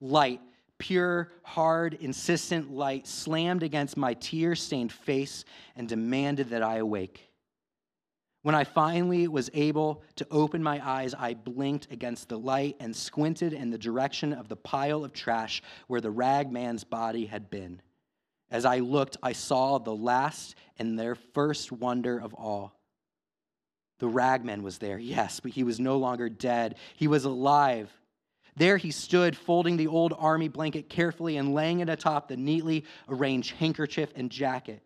Light, 0.00 0.40
pure, 0.78 1.32
hard, 1.42 1.94
insistent 1.94 2.70
light 2.70 3.06
slammed 3.06 3.62
against 3.62 3.96
my 3.96 4.14
tear 4.14 4.54
stained 4.54 4.92
face 4.92 5.44
and 5.74 5.88
demanded 5.88 6.50
that 6.50 6.62
I 6.62 6.76
awake. 6.76 7.30
When 8.42 8.54
I 8.54 8.62
finally 8.62 9.26
was 9.26 9.50
able 9.54 10.04
to 10.14 10.26
open 10.30 10.62
my 10.62 10.80
eyes, 10.88 11.14
I 11.14 11.34
blinked 11.34 11.90
against 11.90 12.28
the 12.28 12.38
light 12.38 12.76
and 12.78 12.94
squinted 12.94 13.52
in 13.52 13.70
the 13.70 13.78
direction 13.78 14.32
of 14.32 14.48
the 14.48 14.54
pile 14.54 15.04
of 15.04 15.12
trash 15.12 15.62
where 15.88 16.00
the 16.00 16.12
rag 16.12 16.52
man's 16.52 16.84
body 16.84 17.26
had 17.26 17.50
been. 17.50 17.82
As 18.48 18.64
I 18.64 18.78
looked, 18.78 19.16
I 19.22 19.32
saw 19.32 19.78
the 19.78 19.96
last 19.96 20.54
and 20.78 20.96
their 20.96 21.16
first 21.16 21.72
wonder 21.72 22.18
of 22.18 22.34
all. 22.34 22.78
The 23.98 24.06
ragman 24.06 24.62
was 24.62 24.78
there, 24.78 24.98
yes, 24.98 25.40
but 25.40 25.50
he 25.50 25.64
was 25.64 25.80
no 25.80 25.96
longer 25.96 26.28
dead. 26.28 26.76
He 26.94 27.08
was 27.08 27.24
alive. 27.24 27.90
There 28.56 28.78
he 28.78 28.90
stood, 28.90 29.36
folding 29.36 29.76
the 29.76 29.86
old 29.86 30.14
army 30.18 30.48
blanket 30.48 30.88
carefully 30.88 31.36
and 31.36 31.54
laying 31.54 31.80
it 31.80 31.90
atop 31.90 32.28
the 32.28 32.36
neatly 32.36 32.84
arranged 33.08 33.54
handkerchief 33.56 34.10
and 34.16 34.30
jacket. 34.30 34.82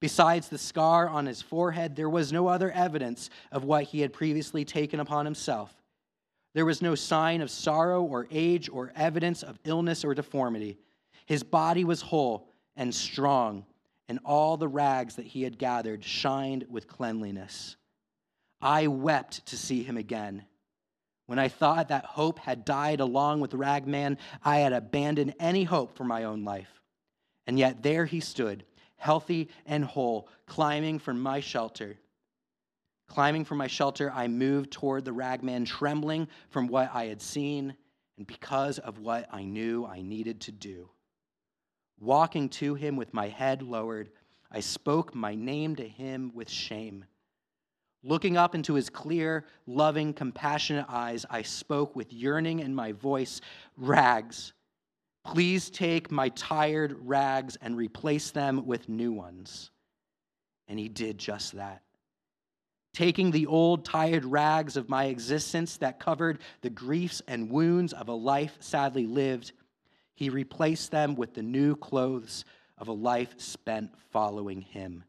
Besides 0.00 0.48
the 0.48 0.58
scar 0.58 1.08
on 1.08 1.26
his 1.26 1.42
forehead, 1.42 1.96
there 1.96 2.08
was 2.10 2.32
no 2.32 2.46
other 2.48 2.70
evidence 2.70 3.30
of 3.52 3.64
what 3.64 3.84
he 3.84 4.00
had 4.00 4.12
previously 4.12 4.64
taken 4.64 5.00
upon 5.00 5.24
himself. 5.24 5.74
There 6.54 6.66
was 6.66 6.82
no 6.82 6.94
sign 6.94 7.40
of 7.42 7.50
sorrow 7.50 8.02
or 8.02 8.26
age 8.30 8.68
or 8.70 8.92
evidence 8.96 9.42
of 9.42 9.58
illness 9.64 10.04
or 10.04 10.14
deformity. 10.14 10.78
His 11.26 11.42
body 11.42 11.84
was 11.84 12.02
whole 12.02 12.48
and 12.76 12.94
strong, 12.94 13.66
and 14.08 14.18
all 14.24 14.56
the 14.56 14.68
rags 14.68 15.16
that 15.16 15.26
he 15.26 15.42
had 15.42 15.58
gathered 15.58 16.02
shined 16.02 16.66
with 16.68 16.88
cleanliness. 16.88 17.76
I 18.60 18.88
wept 18.88 19.46
to 19.46 19.56
see 19.56 19.82
him 19.82 19.96
again. 19.96 20.44
When 21.30 21.38
I 21.38 21.46
thought 21.46 21.90
that 21.90 22.04
hope 22.06 22.40
had 22.40 22.64
died 22.64 22.98
along 22.98 23.38
with 23.38 23.54
ragman, 23.54 24.18
I 24.44 24.58
had 24.58 24.72
abandoned 24.72 25.36
any 25.38 25.62
hope 25.62 25.96
for 25.96 26.02
my 26.02 26.24
own 26.24 26.42
life. 26.42 26.82
And 27.46 27.56
yet 27.56 27.84
there 27.84 28.04
he 28.04 28.18
stood, 28.18 28.64
healthy 28.96 29.48
and 29.64 29.84
whole, 29.84 30.28
climbing 30.46 30.98
from 30.98 31.20
my 31.20 31.38
shelter. 31.38 32.00
Climbing 33.06 33.44
from 33.44 33.58
my 33.58 33.68
shelter, 33.68 34.10
I 34.12 34.26
moved 34.26 34.72
toward 34.72 35.04
the 35.04 35.12
ragman, 35.12 35.66
trembling 35.66 36.26
from 36.48 36.66
what 36.66 36.90
I 36.92 37.04
had 37.04 37.22
seen 37.22 37.76
and 38.18 38.26
because 38.26 38.80
of 38.80 38.98
what 38.98 39.28
I 39.30 39.44
knew 39.44 39.86
I 39.86 40.02
needed 40.02 40.40
to 40.40 40.50
do. 40.50 40.90
Walking 42.00 42.48
to 42.48 42.74
him 42.74 42.96
with 42.96 43.14
my 43.14 43.28
head 43.28 43.62
lowered, 43.62 44.10
I 44.50 44.58
spoke 44.58 45.14
my 45.14 45.36
name 45.36 45.76
to 45.76 45.86
him 45.86 46.32
with 46.34 46.50
shame. 46.50 47.04
Looking 48.02 48.36
up 48.36 48.54
into 48.54 48.74
his 48.74 48.88
clear, 48.88 49.44
loving, 49.66 50.14
compassionate 50.14 50.86
eyes, 50.88 51.26
I 51.28 51.42
spoke 51.42 51.94
with 51.94 52.12
yearning 52.12 52.60
in 52.60 52.74
my 52.74 52.92
voice 52.92 53.40
Rags, 53.76 54.54
please 55.24 55.68
take 55.68 56.10
my 56.10 56.30
tired 56.30 56.96
rags 57.02 57.56
and 57.60 57.76
replace 57.76 58.30
them 58.30 58.66
with 58.66 58.88
new 58.88 59.12
ones. 59.12 59.70
And 60.66 60.78
he 60.78 60.88
did 60.88 61.18
just 61.18 61.52
that. 61.52 61.82
Taking 62.94 63.30
the 63.30 63.46
old, 63.46 63.84
tired 63.84 64.24
rags 64.24 64.76
of 64.76 64.88
my 64.88 65.04
existence 65.04 65.76
that 65.76 66.00
covered 66.00 66.40
the 66.62 66.70
griefs 66.70 67.22
and 67.28 67.50
wounds 67.50 67.92
of 67.92 68.08
a 68.08 68.14
life 68.14 68.56
sadly 68.60 69.06
lived, 69.06 69.52
he 70.14 70.28
replaced 70.30 70.90
them 70.90 71.14
with 71.14 71.34
the 71.34 71.42
new 71.42 71.76
clothes 71.76 72.44
of 72.78 72.88
a 72.88 72.92
life 72.92 73.34
spent 73.36 73.90
following 74.10 74.62
him. 74.62 75.04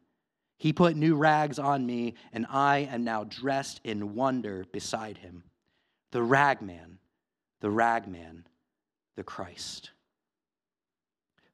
He 0.62 0.72
put 0.72 0.94
new 0.94 1.16
rags 1.16 1.58
on 1.58 1.84
me, 1.84 2.14
and 2.32 2.46
I 2.48 2.88
am 2.88 3.02
now 3.02 3.24
dressed 3.24 3.80
in 3.82 4.14
wonder 4.14 4.64
beside 4.70 5.18
him. 5.18 5.42
The 6.12 6.22
ragman, 6.22 7.00
the 7.60 7.68
ragman, 7.68 8.46
the 9.16 9.24
Christ. 9.24 9.90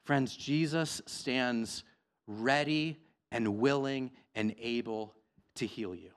Friends, 0.05 0.37
Jesus 0.37 1.01
stands 1.07 1.85
ready 2.27 2.99
and 3.33 3.57
willing 3.57 4.11
and 4.35 4.55
able 4.61 5.15
to 5.55 5.65
heal 5.65 5.95
you. 5.95 6.11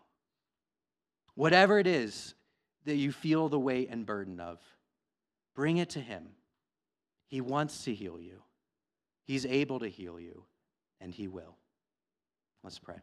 Whatever 1.36 1.80
it 1.80 1.88
is 1.88 2.36
that 2.84 2.98
you 2.98 3.14
feel 3.14 3.48
the 3.48 3.58
weight 3.58 3.88
and 3.89 4.06
burden 4.06 4.42
of, 4.42 4.60
bring 5.56 5.78
it 5.78 5.92
to 5.92 6.02
him. 6.02 6.28
He 7.28 7.39
wants 7.39 7.86
to 7.86 7.94
heal 7.94 8.20
you. 8.20 8.42
He's 9.24 9.46
able 9.46 9.80
to 9.80 9.88
heal 9.88 10.20
you, 10.20 10.44
and 11.00 11.14
He 11.14 11.30
will. 11.30 11.61
Let's 12.64 12.80
pray. 12.80 12.95